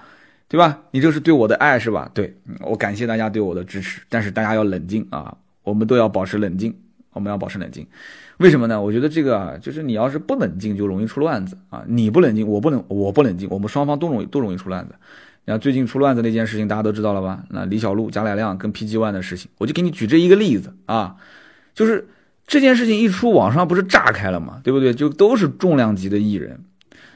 [0.48, 0.80] 对吧？
[0.90, 2.10] 你这是对我的爱是吧？
[2.12, 5.34] 对我感谢大家对我的支持，但是大家要冷静啊！
[5.62, 6.76] 我们都要保持冷静，
[7.12, 7.86] 我们要保持冷静。
[8.36, 8.78] 为什么呢？
[8.82, 11.82] 我觉得这个，就是你要是不冷静，就容易出乱子啊！
[11.86, 14.94] 你不冷静，我不冷，我不冷静，我们双方都容易都容易出乱子。
[15.44, 17.42] 然后最近出乱子那件事情，大家都知道了吧？
[17.50, 21.16] 那李小璐、贾乃亮跟 PG One 的事情，我就给你举这一个例子啊，
[21.74, 22.06] 就是
[22.46, 24.94] 这件事情一出，网上不是炸开了嘛，对不对？
[24.94, 26.60] 就都是重量级的艺人。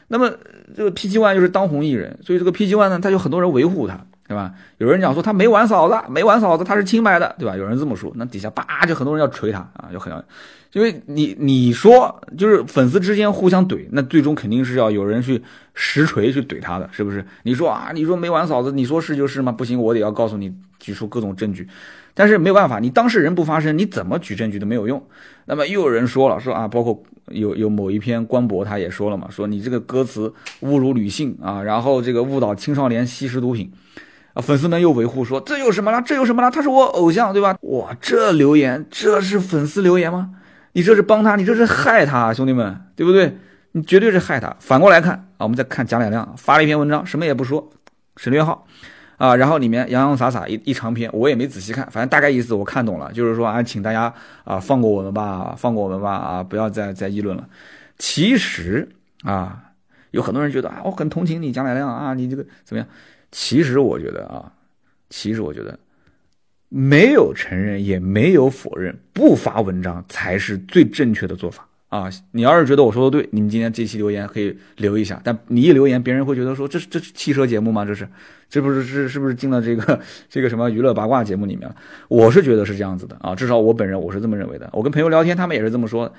[0.09, 0.33] 那么
[0.77, 4.53] 这个 PG One 又是当红艺人，所以这个 PG One 呢，他就很多人维护他，对吧？
[4.79, 7.57] 有人讲说他没玩嫂子，没玩嫂子，他是清白的，对吧？
[7.57, 10.23] 有人这么说，那底下叭就很多人要锤他啊，就很要，
[10.73, 15.43] 因为你你说就是粉丝之间互相怼，那最终肯定是要有人去
[15.75, 17.25] 实锤去怼他的，是不是？
[17.45, 19.53] 你说啊，你说没玩嫂子，你说是就是吗？
[19.53, 21.69] 不行，我得要告诉你，举出各种证据。
[22.19, 25.03] 但是没有办法，你当事人不发声，你怎么举证据都没有用。
[25.45, 33.71] 那么又有人说了，说啊，包括有有某一篇官博他也说了嘛，说你这个歌词侮辱女性啊，然后这个误导青少年吸食毒品，
[34.37, 36.03] 啊，粉丝们又维护说这有什么了？
[36.03, 36.51] 这有什么了？
[36.51, 37.57] 他是我偶像，对吧？
[37.63, 40.31] 哇，这留言这是粉丝留言吗？
[40.73, 43.39] 你这是帮他，你这是害他，兄弟们，对不对？
[43.73, 44.55] 你绝对是害他。
[44.61, 47.71] 反过来看啊，我们再看蒋乃亮发了一篇文章，什么也不说，
[48.17, 48.67] 省略号。
[49.17, 54.13] 啊，然后里面洋洋洒洒一一长篇，我也没仔细看，反正大概意思我看懂了，就是说啊，请大家
[54.45, 57.49] 啊放过我们吧，放过我们吧，啊，不要再再议论了。
[57.97, 58.87] 其实
[59.25, 59.63] 啊，
[60.11, 62.87] 有很多人觉得啊，我很同情你蒋乃亮啊，你这个怎么样？
[63.31, 64.53] 其实我觉得啊，
[65.11, 65.79] 其实我觉得
[66.69, 71.69] 没有承认也没有否认，不发文章才是最正确的做法。
[71.89, 75.21] 啊，你要是觉得我说的对，你们今天这期留言可以留一下。
[75.23, 77.85] 但你一留言，别人会觉得说这是这是汽车节目吗？
[77.85, 78.09] 这是，
[78.51, 81.77] 这不是是是不是进了这个 这个什么娱乐八卦节目里面了？
[82.09, 84.69] 我是觉得是这样子的啊，至少我本人我是这么认为的。
[84.73, 86.13] 我跟朋友聊天，他们也是这么说。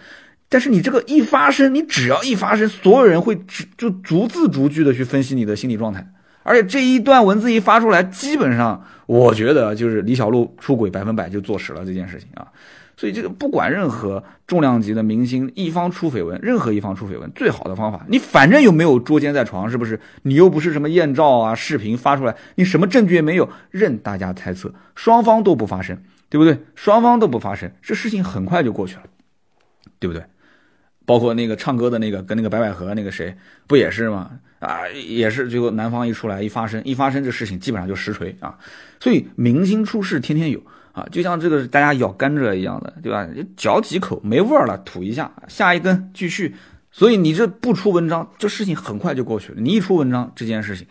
[0.48, 3.38] 但是你这个一发声，你只要一发声，所有人会
[3.78, 6.08] 就逐字逐句的去分析你的心理状态。
[6.47, 12.47] 而且这一段文字一发出来，基本上我觉得就是李小璐出轨百分百就坐实了这件事情啊。
[12.95, 19.99] 所以这个不管任何重量级的明星一方出绯闻，任何一方出绯闻，最好的方法，你反正又没有捉奸在床，是不是？
[20.21, 25.95] 你又不是什么艳照啊、视频发出来，你什么证据也没有，任大家猜测，双方都不发声，
[26.29, 26.57] 对不对？
[26.75, 29.03] 双方都不发声，这事情很快就过去了，
[29.99, 30.23] 对不对？
[31.05, 33.36] 包括那个唱歌的那个跟那个白百合那个谁
[33.67, 34.31] 不也是吗？
[34.60, 38.58] 啊，也是最后男方一出来一发声，一发声这事情基本上就实锤啊。
[39.00, 40.62] 所以明星出事天天有。
[40.93, 43.28] 啊，就像这个大家咬甘蔗一样的，对吧？
[43.56, 46.56] 嚼几口没味儿了，吐一下，下一根继续。
[46.91, 49.60] 所以你这不出文章，这事情很快就过去了。
[49.62, 50.88] 你一出文章，这件事情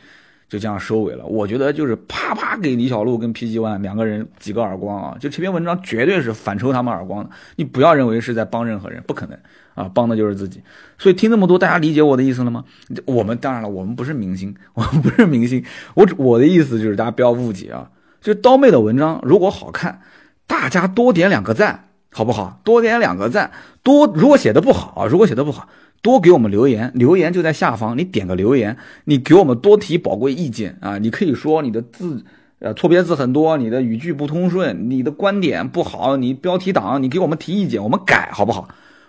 [0.49, 1.27] 就这样收尾了。
[1.27, 5.19] 我觉得就是啪啪给李小璐跟 PG One 两个人几个耳光啊！
[5.19, 7.31] 就这篇文章绝对是反抽他们耳光的。
[7.57, 9.37] 你不要认为是在帮任何人，不可能
[9.77, 10.61] 啊，帮的就是自己。
[10.99, 12.65] 所以听那么多，大家理解我的意思了吗？
[13.05, 15.65] 我们当然了，我们不是明星，我们不是明星。
[15.95, 17.89] 我我的意思就是大家不要误解啊。
[18.21, 20.01] 就刀妹的文章如果好看，
[20.49, 22.61] 大家多点两个赞，好不好？
[22.65, 23.53] 多点两个赞，
[23.85, 25.69] 多如果写的不好啊，如果写的不好，
[26.03, 30.99] 多给我们留言，留言就在下方，你点个留言，你给我们多提宝贵意见啊！
[30.99, 32.25] 你可以说你的字，
[32.59, 38.69] 呃，错别字很多，你的语句不通顺，你的观点不好，你标题党，你给我们提意见，我们改好不好？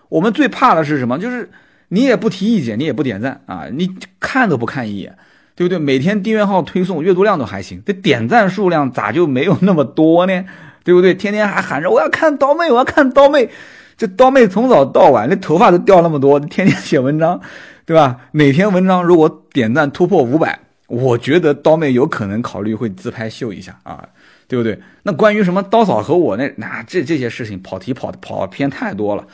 [0.10, 1.18] 我们最怕的是什么？
[1.18, 1.50] 就是
[1.90, 3.90] 你也不提意见，你也不点赞啊，你
[4.20, 5.18] 看都不看一眼。
[5.56, 5.80] 对不对？
[5.80, 10.46] 每天订阅号推送阅读量都还行，这点赞数量咋就没有那么多呢？
[10.84, 11.16] 对不对？
[11.16, 13.50] 天天还喊着我要看刀妹，我要看刀妹，
[13.98, 17.42] 这刀妹从早到晚那头发都掉那么多，天天写文章，
[17.88, 18.20] 对吧？
[18.32, 24.08] 每天文章如果点赞突破五百，我觉得刀妹有可能考虑会自拍秀一下啊，
[24.48, 24.80] 对不对？
[25.02, 29.26] 那关于什么刀嫂和我那那这这些事情跑题跑跑偏太多了，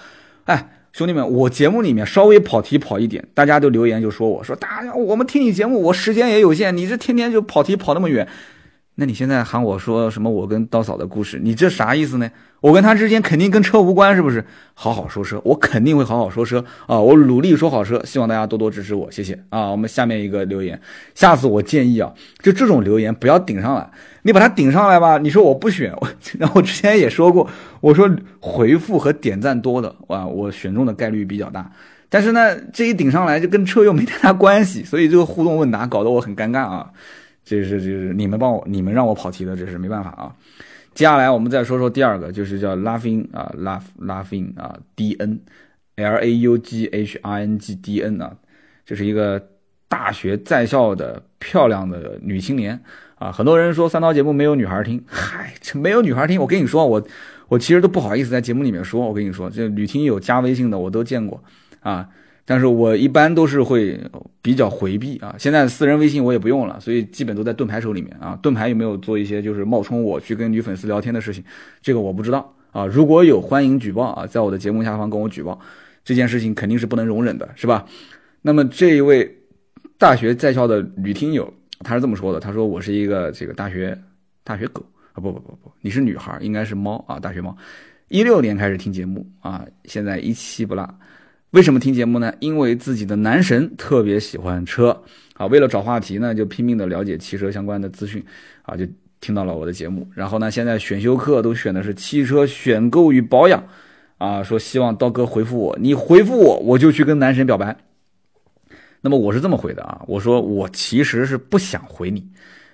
[0.46, 0.70] 哎。
[0.94, 8.28] 兄弟们，我节目里面稍微跑题跑一点，大家都留言就说我说大家我们听你节目，我时间也有限，你这天天就跑题跑那么远，
[8.94, 12.30] 那你现在喊我说什么我跟刀嫂的故事，你这啥意思呢？
[12.62, 14.46] 我跟他之间肯定跟车无关，是不是？
[14.76, 17.00] 好好说车，我肯定会好好说车啊！
[17.00, 19.72] 我努力说好车，希望大家多多支持我，谢谢啊！
[19.72, 20.80] 我们下面一个留言，
[21.16, 23.90] 下次我建议啊，就这种留言不要顶上来，
[24.24, 25.18] 你把它顶上来吧。
[25.18, 25.94] 你说我不选，
[26.40, 27.48] 然后我之前也说过，
[27.80, 28.10] 我说
[28.40, 31.72] 回复和点赞多的啊，我选中的概率比较大。
[32.10, 36.92] 但是呢，这一顶上来就跟车又没太大关系，所以这个互动问答搞得我很尴尬啊！
[37.44, 40.32] 这是就是你们帮我，你们让我跑题的，这是没办法啊。
[40.94, 48.32] 接下来我们再说说第二个，就是叫 Laughing 啊，Laugh Laughing 啊，D N，L A U G H I N G D N 啊，
[48.86, 49.42] 这是一个
[49.88, 52.80] 大学在校的漂亮的女青年
[53.24, 53.32] 啊。
[53.32, 56.42] 很多人说三刀节目没有女孩听，嗨，这没有女孩听。
[56.42, 57.02] 我跟你说，我
[57.48, 59.08] 我其实都不好意思在节目里面说。
[59.08, 61.42] 我跟你说，这女听友加微信的我都见过
[61.80, 62.08] 啊。
[62.46, 63.98] 但是我一般都是会
[64.42, 68.38] 比较回避啊，现在私人微信我也不用了，所以基本都在盾牌手里面啊。
[68.42, 71.42] 盾牌有没有做一些就是冒充我去跟女粉丝聊天的事情？
[71.82, 72.86] 这个我不知道啊。
[72.86, 75.58] 如果有，欢迎举报啊，在我的节目下方跟我举报，
[76.04, 77.86] 这件事情肯定是不能容忍的，是吧？
[78.42, 79.38] 那么这一位
[79.98, 83.98] 大学在校的女听友，他是这么说的，他说我是一个这个大学
[84.44, 87.56] 大学狗啊，不不不不，你是女孩，应该是猫啊，大学猫，
[88.08, 90.88] 一六年开始听节目啊，现在一期不落。
[91.52, 92.34] 为什么听节目呢？
[92.40, 95.04] 因为自己的男神特别喜欢车
[95.36, 98.24] 啊，为了找话题呢，就拼命的了解汽车相关的资讯
[98.64, 98.88] 啊，就
[99.22, 100.08] 听到了我的节目。
[100.16, 103.64] 然后呢，现在选修课都选的是汽车选购与保养
[104.18, 107.78] 啊，说希望刀哥回复我，你回复我，我就去跟男神表白。
[109.06, 112.26] 那么我是这么回的啊，我说我其实是不想回你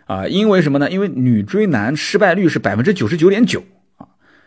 [0.06, 0.90] 啊，因为什么呢？
[0.92, 3.64] 因为女追男失败率是百分之九十九点九
[3.98, 4.06] 啊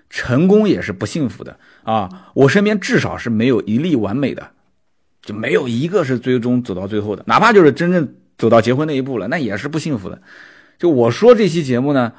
[0.09, 2.31] 成功也是不幸福的啊！
[2.35, 4.51] 我身边至少是没有一例完美的，
[5.23, 10.23] 就没有一个是最终走到最后的，哪怕就是真正走到结婚那一步了，那也是不幸福的。
[10.79, 12.13] 就我说这期节目呢，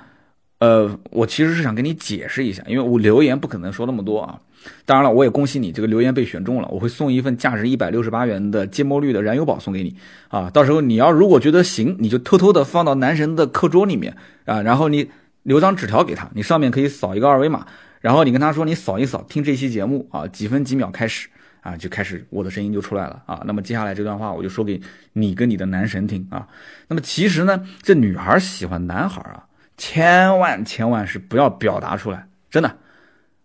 [0.63, 4.39] 呃，我其实是想跟你解释一下，因为我留言不可能说那么多啊。
[4.85, 9.93] 当然了，我也恭喜你，这个留言被选中了，我会送一份价值一百六十八元的芥末绿的燃油宝送给你
[10.29, 10.49] 啊！
[10.49, 15.09] 到时候你要如果觉得行，你就偷偷的放到男神的课桌里面啊，然后你
[15.41, 17.67] 留张纸条给他，你上面可以扫一个二维码。
[17.99, 21.27] 然后你跟他说，你扫一扫，听这期节目啊，几分几秒开始
[21.59, 23.43] 啊，就开始我的声音就出来了啊。
[23.45, 24.79] 那么接下来这段话我就说给
[25.11, 26.47] 你跟你的男神听啊。
[26.87, 29.43] 那么其实呢，这女孩喜欢男孩啊，
[29.77, 32.77] 千万千万是不要表达出来，真的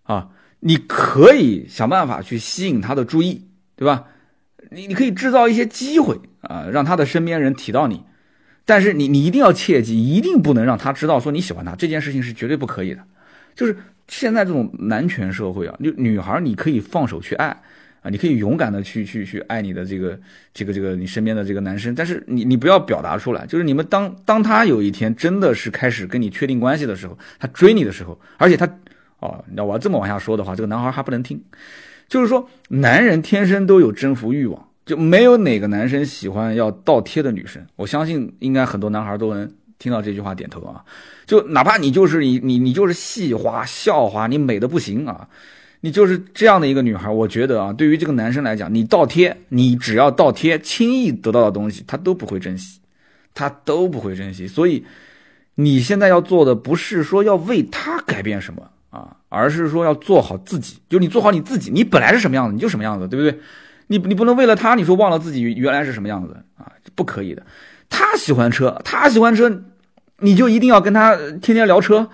[0.03, 0.31] 啊。
[0.61, 4.05] 你可以想办法去吸引他的注意，对吧？
[4.71, 8.03] 你你可以制造一些机会啊，让他的身边人提到你，
[8.65, 13.03] 但是你你一定要切记，一定不能让他知道说你喜欢他，这件事情是绝对不可以的，
[13.55, 13.77] 就是。
[14.11, 17.55] 现在这种男权社会啊，就女孩你可以放手去爱
[18.03, 20.19] 啊，你可以勇敢的去去去爱你的这个
[20.55, 28.69] 这个这个你身边的这个男生，但是你你不要表达出来，就是你们当当他有一天真的是开始跟你确定关系的时候，他追你的时候，而且他
[29.19, 31.43] 哦，那我要这么往下说的话，这个男孩还不能听，
[32.09, 39.51] 就是说男人天生都有征服欲望，就没有哪个男生喜欢要倒贴的女生，我相信应该很多男孩都能。
[39.81, 40.85] 听到这句话点头啊，
[41.25, 45.29] 就哪怕你就是你你你就是戏花笑花，你美的不行啊，
[45.81, 52.81] 你就是这样的一个女孩，我觉得啊，对于这个男生来讲，你倒贴，你只要倒贴，轻易得到的东西他都不会珍惜，
[53.35, 54.49] 他都不会珍惜。
[54.49, 54.85] 所以
[55.55, 63.39] 你现在要做的不是说要为他改变什么啊，而是说要做好自己，就你做好你自己，你本来是什么样子你就什么样子，对不对？
[63.87, 67.43] 你你不能为了他你说忘了自己原来是什么样子啊，不可以的。
[67.89, 69.63] 他喜欢车，他喜欢车，
[70.19, 72.11] 你就一定要跟他天天聊车，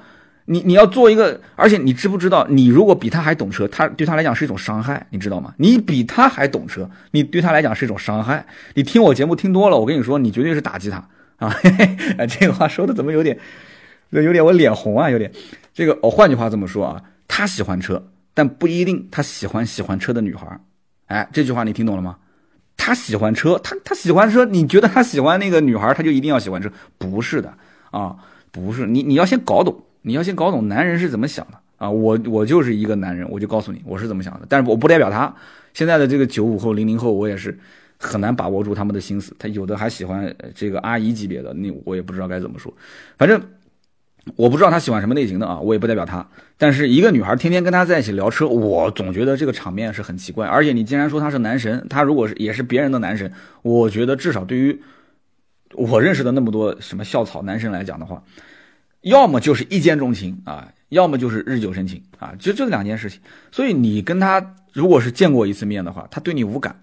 [0.46, 5.54] 你你要做一个，而且你知不知道，你如果比他还懂车，他对他来讲是一种伤害，你知道吗？
[5.56, 8.44] 你比他还懂车，你对他来讲是一种伤害。
[8.74, 10.96] 你听我节目听多了，我跟你说，你绝对是打击他
[11.38, 11.48] 啊！
[11.48, 11.70] 嘿
[12.18, 13.38] 嘿，这个话说的怎么有点，
[14.10, 15.32] 有点我脸红啊，有点。
[15.72, 20.60] 这个我换句话这么说啊，他喜欢车，但不一定他喜欢喜欢车的女孩。
[21.06, 22.16] 哎，这句话你听懂了吗？
[22.76, 26.70] 他喜欢车，他他喜欢车，你觉得他喜欢那个女孩，他就一定要喜欢车？
[26.98, 27.52] 不是的
[27.90, 28.16] 啊，
[28.50, 29.74] 不是你你要先搞懂，
[30.06, 31.90] 你要先搞懂男人是怎么想的啊！
[31.90, 35.34] 我我就是一个男人，我就告诉你我是怎么想的，但是我不代表他。
[35.72, 37.58] 现在的这个九五后、零零后，我也是
[37.98, 39.34] 很难把握住他们的心思。
[39.38, 42.72] 他有的还喜欢这个阿姨级别的，那我也不知道该怎么说，
[43.18, 43.42] 反正。
[44.36, 46.26] 我不知道他喜欢什么类型的啊，我也不代表他。
[46.56, 50.46] 但是一个女孩天天跟他在一起聊车，我总觉得这个场面是很奇怪。
[50.46, 54.80] 而且你既然说他是男神，他如果是也是别人的男神，我觉得至少对于
[55.74, 58.22] 我认识的那么多什么校草男生来讲的话，
[59.04, 63.20] 要么就是一见钟情啊，要么就是日久生情啊，就这两件事情。
[63.52, 66.78] 所以你跟他如果是见过一次面的话，他对你无感，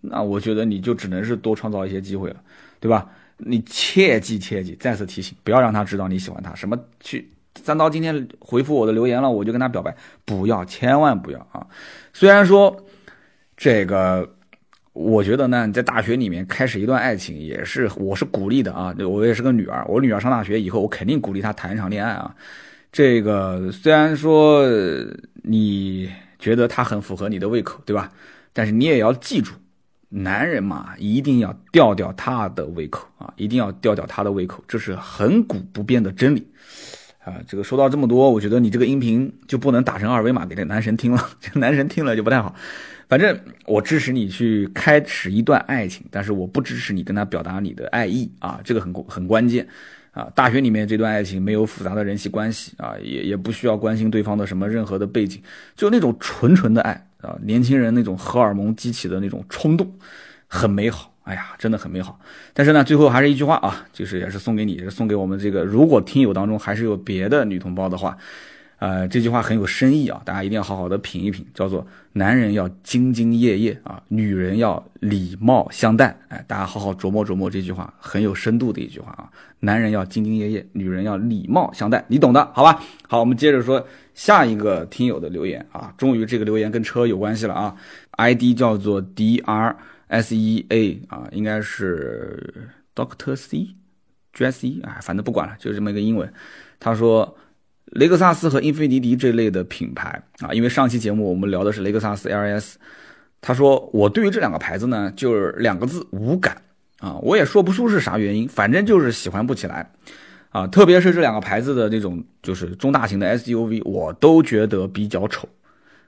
[0.00, 2.36] 那我觉得你就只能是多创造一些机会了，
[2.78, 3.10] 对吧？
[3.44, 6.54] 你切记切记，再次提醒，不要让他知道你喜欢他。
[6.54, 7.28] 什么去
[7.60, 11.66] 三刀今天回复我的留言了，我就跟他表白，不要，千万不要啊！
[12.12, 12.86] 虽然说
[13.56, 14.36] 这个，
[14.92, 18.94] 我觉得呢，在大学里面开始一段爱情也是，我是鼓励的啊。
[19.08, 22.34] 我也是个女儿，我女儿上大学以后，我肯定鼓励她谈一场恋爱啊。
[22.90, 24.68] 这个虽然说
[25.42, 28.10] 你觉得他很符合你的胃口，对吧？
[28.52, 29.52] 但是你也要记住。
[30.14, 33.32] 男人嘛，一定要吊吊他的胃口啊！
[33.38, 36.46] 一定要吊吊他的胃口，这是恒古不变的真理
[37.24, 37.40] 啊！
[37.48, 42.54] 这个说到这么多，我觉得你这个音频就不能打成二维码给这男神听了，这男神听了就不太好。
[43.12, 48.58] 反正我支持你去开始一段爱情，但是我不支持你跟他表达你的爱意啊！
[48.64, 49.68] 这个很很关键
[50.12, 50.32] 啊！
[50.34, 55.42] 大学里面这段爱情没有复杂的人际关系啊，也也不需要关心对方的什么任何的背景，
[55.76, 57.06] 就那种纯纯的爱。
[57.20, 59.92] 啊，年轻人那种荷尔蒙激起的那种冲动，
[60.46, 61.14] 很美好。
[61.24, 62.18] 哎呀，真的很美好。
[62.54, 65.62] 但是呢，最后还是一句话啊，就是也是送给你，也是送给我们这个。
[65.62, 68.16] 如果听友当中还是有别的女同胞的话，
[68.82, 71.46] 呃，这句话很有深意啊，大家一定要好好的品一品。
[71.54, 76.18] 叫做男人要兢兢业业啊，女人要礼貌相待。
[76.26, 79.30] 哎，大家好好琢磨琢磨这句话，很有深度的一句话啊。
[79.60, 82.82] 男人要兢兢业业，女人要礼貌相待，你懂的，好吧？
[83.06, 83.86] 好，我们接着说。
[84.14, 87.74] 下一个听友的留言啊，终于这个留言跟车有关系了啊
[88.18, 89.74] ，ID 叫做 D R
[90.08, 96.30] S E A 啊，应该是 Doctor C，Jesse 啊，反正不管了，就是这么一个英文。
[96.78, 97.34] 他说，
[97.92, 102.74] 雷克萨斯和英菲尼迪这类的品牌啊，因为上期节目我们聊的是雷克萨斯 LS，
[103.40, 106.56] 他说我对于这两个牌子呢，就是两个字无感
[106.98, 109.90] 啊，我也说不出是啥原因，反正就是喜欢不起来。
[110.50, 115.48] 啊，特别是这两个牌子的那种就是中大型的 SUV，我都觉得比较丑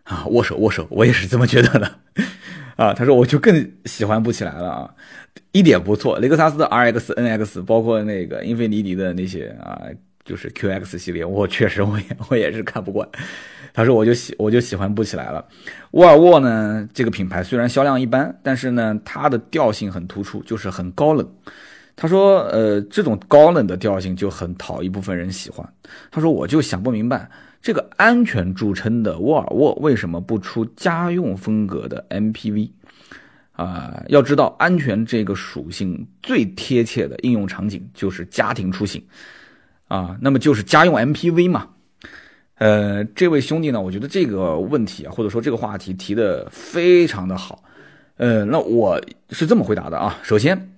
[0.02, 0.26] 啊。
[0.26, 1.90] 握手握手，我也是这么觉得的
[2.76, 2.92] 啊。
[2.92, 4.90] 他说我就更喜欢不起来了啊。
[5.52, 9.80] 一点不错，雷克萨斯的 RX、NX，包括那个英菲尼迪的那些啊，
[10.24, 13.08] 就是 QX 系列，我确实我也我也是看不惯。
[13.72, 15.44] 他说我就喜我就喜欢不起来了。
[15.90, 21.28] 沃尔沃呢，这个品牌虽然销量一般，但是呢，它的调性很突出，就是很高冷。
[21.96, 25.68] 他说，呃，这种高冷的调性就很讨一部分人喜欢。
[26.10, 27.28] 他说，我就想不明白，
[27.62, 32.70] 这个安全著称的沃尔沃为什么不出家用风格的 MPV？
[33.52, 39.00] 啊，要知道安全这个属性最贴切的应用场景就是家庭出行，
[39.88, 41.68] 啊，那么就是家用 MPV 嘛。
[42.56, 47.62] 呃，这位兄弟呢，我觉得这个问题啊，或者说这个话题提的非常的好。
[48.16, 50.70] 呃，那我是这么回答的啊，首先。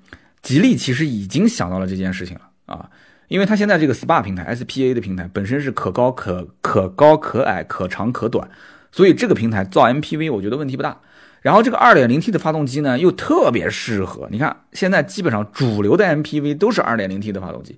[0.42, 2.88] 吉利其实已经想到了这件事情了啊，
[3.26, 8.48] 因为它现在这个 SPA 平台、SPA 的平台本身是可高可可高可矮、可长可短，
[8.92, 11.00] 所以这个平台造 MPV 我觉得问题不大。
[11.42, 17.76] 然后这个 2.0T 的发动机呢又特别适合，你看现在基本上主流的 MPV 都是 2.0T 的发动机，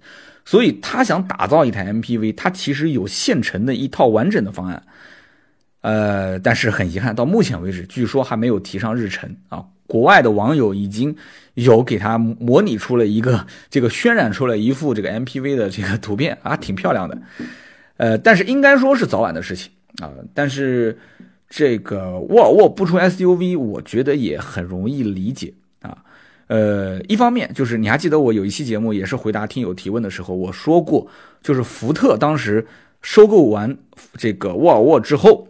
[0.48, 4.82] 所以他想打造一台 MPV，他其实有现成的一套完整的方案。
[5.82, 9.62] 呃，但是很遗憾，到目前为止，据说还没有提上日程啊。
[9.86, 11.14] 国外的网友已经
[11.52, 17.18] 有给他模拟出了一个这个渲染出了一幅这个 MPV 的这个图片啊，挺漂亮的。
[17.98, 20.10] 呃，但是应该说是早晚的事情啊。
[20.32, 20.96] 但是
[21.50, 25.52] 这个沃尔沃不出 SUV，我觉得也很容易理解。
[26.48, 31.06] 呃，一方面就是你还记得我有一期节目也是回答听友提问的时候，我说过，
[31.42, 32.66] 就是福特当时
[33.00, 33.78] 收购完
[34.16, 35.46] 这个沃尔沃之后。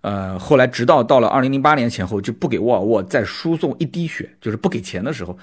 [0.00, 5.36] 呃，后来直到到了二零零八年前后，就不给沃尔沃再输送一滴血，就是不给钱的时候，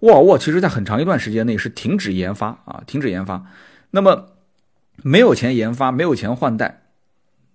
[0.00, 3.42] 沃尔沃其实在很长一段时间内是停止研发啊，停止研发。
[3.90, 4.28] 那么
[5.02, 6.82] 没有钱研发，没有钱换代，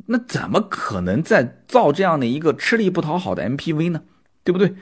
[0.07, 4.01] 那怎么可能再造这样的一个吃力不讨好的 MPV 呢？
[4.43, 4.73] 对不对？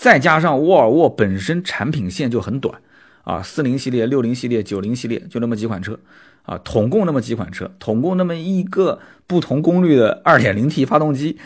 [0.00, 2.80] 再加上沃尔沃本身产品线就很短
[3.22, 5.98] 啊，四零系列、六零系列、九零系列就那么几款车。
[6.44, 11.36] 啊，统共那么几款车，统共那么一个不同功率的 2.0T 发动机，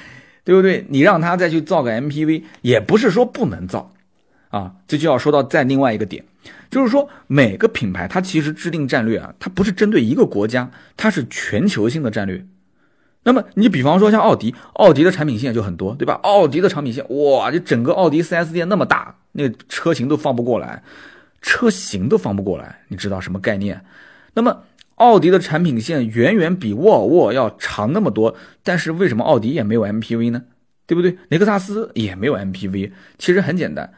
[0.44, 0.86] 对不对？
[0.88, 3.92] 你让他再去造个 MPV，也不是说不能造，
[4.50, 6.24] 啊，这就要说到再另外一个点，
[6.70, 12.46] 就是说每个品牌它其实制定战略啊，它不是针对一个国家，它是全球性的战略。
[13.24, 16.14] 那么你比方说像奥迪，奥迪的产品线就很多，对吧？
[16.22, 20.82] 奥迪的产品线，哇，就整个奥迪 4S 店那么大，那车型都放不过来，
[21.42, 23.84] 车型都放不过来，你知道什么概念？
[24.34, 24.62] 那么。
[24.98, 30.44] 奥迪的产品线远远比沃尔沃要长那么多，但是为什么奥迪也没有 MPV 呢？
[30.86, 31.18] 对不对？
[31.30, 32.92] 雷克萨斯也没有 MPV。
[33.18, 33.92] 其实很简单，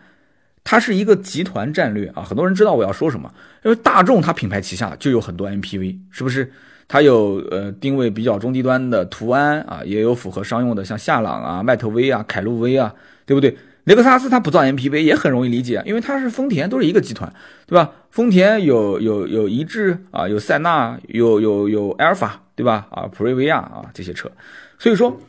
[0.65, 2.23] 它是一个集团战略啊。
[2.23, 3.31] 很多人知道我要说什么，
[3.63, 6.51] 因为大众它品牌旗下就有很多 MPV，是不是？
[6.89, 13.57] 它有呃定位比较中低端的途安啊，也有符合商用的像夏朗啊、迈特威啊、凯路威啊，对不对？
[13.85, 17.33] 雷克萨斯它不造 MPV 也很容易理解，因为它是丰田，都是一个集团，
[17.67, 17.89] 对吧？
[18.11, 22.89] 丰田有有有一致啊，有塞纳，有有有阿尔法，对吧？
[22.91, 24.29] 啊，普锐维亚啊这些车，
[24.77, 25.21] 所以说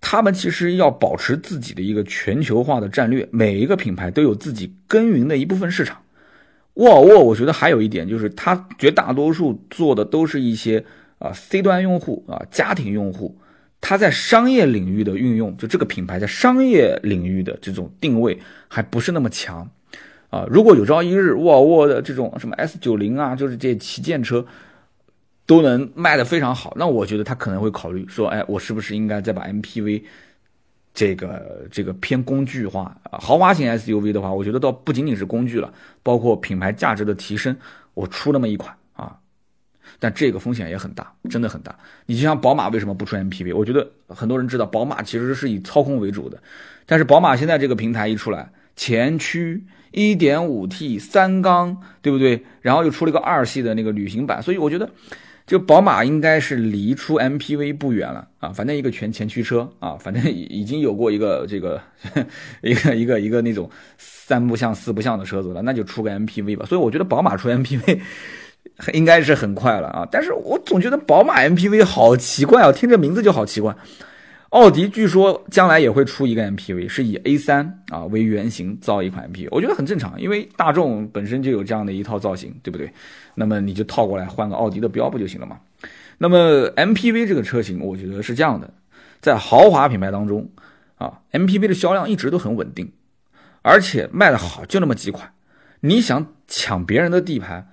[0.00, 5.98] 他们其实要保持自己的一个全球化的战略，每一个品牌都有自己耕耘的一部分市场。
[6.78, 10.84] 沃尔沃，我觉得还有一点就是，它绝大多数做的都是一些
[11.18, 13.36] 啊 C 端用户啊家庭用户。
[13.80, 19.70] 它在商业领域的运用，就这个品牌在商业领域的这种定位还不是那么强，
[20.30, 24.44] 啊，如果有朝一日沃尔沃的这种什么 S 九零啊，就是这些旗舰车
[25.46, 30.02] 都能卖得非常好，那我觉得他可能会考虑说，哎，我是不是应该再把 MPV
[30.98, 35.72] 这个这个偏工具化，豪华型 SUV 的话，我觉得倒不仅仅是工具了，
[36.02, 37.56] 包括品牌价值的提升，
[37.94, 39.16] 我出那么一款啊。
[40.00, 41.72] 但这个风险也很大，真的很大。
[42.06, 43.54] 你就像宝马为什么不出 MPV？
[43.54, 46.36] 我觉得很多人知道，宝马其实是以操控为主的。
[46.84, 52.44] 但是宝马现在这个平台一出来，前驱 1.5T 三缸，对不对？
[52.60, 54.90] 然后又出了一个二系的那个旅行版，所以我觉得，
[55.48, 58.50] 就宝马应该是离出 MPV 不远了啊。
[58.50, 61.80] 反正一个全前驱车啊，反正已经有过一个这个
[62.62, 66.64] 一个一个一个那种三不像四不像的车子了，那就出个 MPV 吧。
[66.66, 68.00] 所以我觉得宝马出 MPV。
[68.92, 73.74] 应该是很快了啊，但是我总觉得宝马 MPV 好奇怪啊，听这名字就好奇怪。
[74.50, 82.90] 奥迪据说将来也会出一个 MPV，是以 A3 啊为原型造一款 MPV，我觉得很正常，因为大众本身就有这样的一套造型，对不对？
[83.34, 85.58] 那么你就套过来换个奥迪的标不就行了嘛？
[86.16, 88.72] 那么 MPV 这个车型，我觉得是这样的，
[89.20, 90.50] 在豪华品牌当中
[90.96, 92.90] 啊，MPV 的销量一直都很稳定，
[93.60, 95.30] 而且卖的好，就那么几款，
[95.80, 97.68] 你想抢别人的地盘？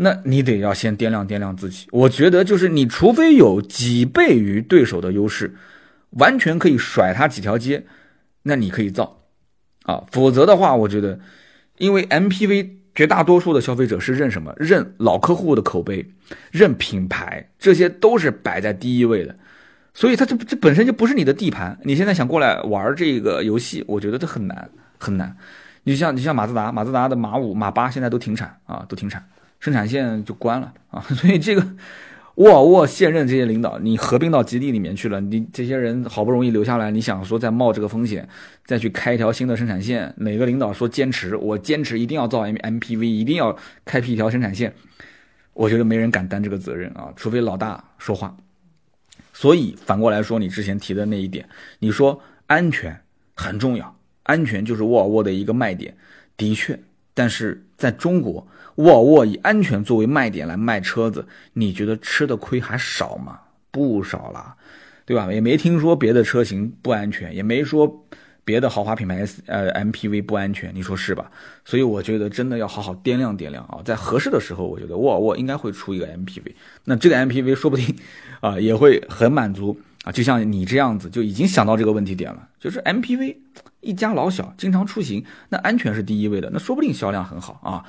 [0.00, 1.86] 那你得要先掂量掂量自己。
[1.90, 5.54] 我觉得就是你除非有几倍于对手的优势，
[6.10, 7.84] 完全可以甩他几条街，
[8.44, 9.24] 那你可以造
[9.82, 10.04] 啊。
[10.12, 11.18] 否则的话，我觉得，
[11.78, 14.54] 因为 MPV 绝大多数的消费者是认什么？
[14.56, 16.08] 认老客户的口碑，
[16.52, 19.36] 认品牌，这些都是摆在第一位的。
[19.94, 21.76] 所以它这这本身就不是你的地盘。
[21.82, 25.36] 你现在想过来玩这个游戏，我觉得这很难很难。
[25.82, 29.24] 你像你像马自达，马自达的马五、马八现在都停产啊，都停产，
[29.60, 31.00] 生产线就关了啊。
[31.14, 31.66] 所以这个
[32.36, 38.28] 沃尔沃现任这些领导，你合并到吉利里面去了，你这些人好不容易留下来，你想说再冒这个风险，
[38.64, 41.34] 再去开一条新的生产线，哪个领导说坚持？
[41.34, 44.72] 我坚持一定要造 M MPV，一定要开辟一条生产线，
[45.52, 48.36] 我觉得没人敢担这个责任啊，除非老大说话。
[49.32, 51.48] 所以反过来说，你之前提的那一点，
[51.80, 53.00] 你说安全
[53.34, 55.96] 很重要，安全就是沃尔沃的一个卖点，
[56.36, 56.78] 的确。
[57.18, 58.46] 但是在中国，
[58.76, 63.40] 沃尔沃以安全作为卖点来卖车子，你觉得吃的亏还少吗？
[63.72, 64.54] 不少了，
[65.04, 65.32] 对吧？
[65.32, 68.06] 也没听说别的车型不安全，也没说。
[68.44, 71.30] 别的豪华品牌 S 呃 MPV 不安全，你说是吧？
[71.66, 76.54] 所以我觉得真的要好好掂量掂量啊，在合适的时候，我觉得沃尔沃应该会出一个 MPV。
[76.84, 77.94] 那这个 MPV 说不定
[78.40, 83.36] 啊也会很满足啊，就像你这样子就已经想到这个问题点了，就是 MPV
[83.80, 87.84] 一家老小经常出行，那安全是第一位的，那说不定销量很好啊，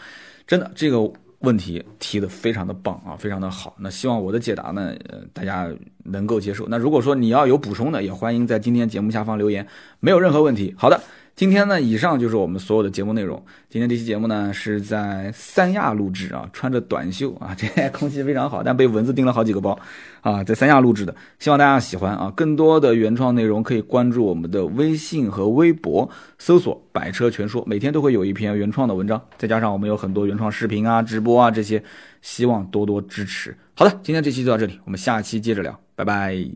[0.46, 1.12] 真的这个。
[1.42, 3.74] 问题提的非常的棒啊，非常的好。
[3.80, 5.70] 那希望我的解答呢，呃，大家
[6.04, 6.68] 能够接受。
[6.68, 9.66] 那如果说你要有补充的，也欢迎在今天节目下方留言，
[10.02, 10.76] 没有任何问题。
[10.78, 11.00] 好的。
[11.40, 13.42] 今天呢，以上就是我们所有的节目内容。
[13.70, 19.80] 今天这期节目呢是在三亚录制啊，穿着短袖啊， 这空气非常好，但被蚊子叮了好几个包
[20.20, 22.30] 啊，在三亚录制的，希望大家喜欢啊。
[22.36, 31.82] 更多的原创内容可以关注我们的微信和微博，搜索“百车全说”，每天都会有一篇原创的文章，再加上我们有很多原创视频啊、直播啊这些，
[32.22, 33.58] 希望多多支持。
[33.76, 36.50] 好的，今天这期就到这里，我们下期接着聊，拜拜。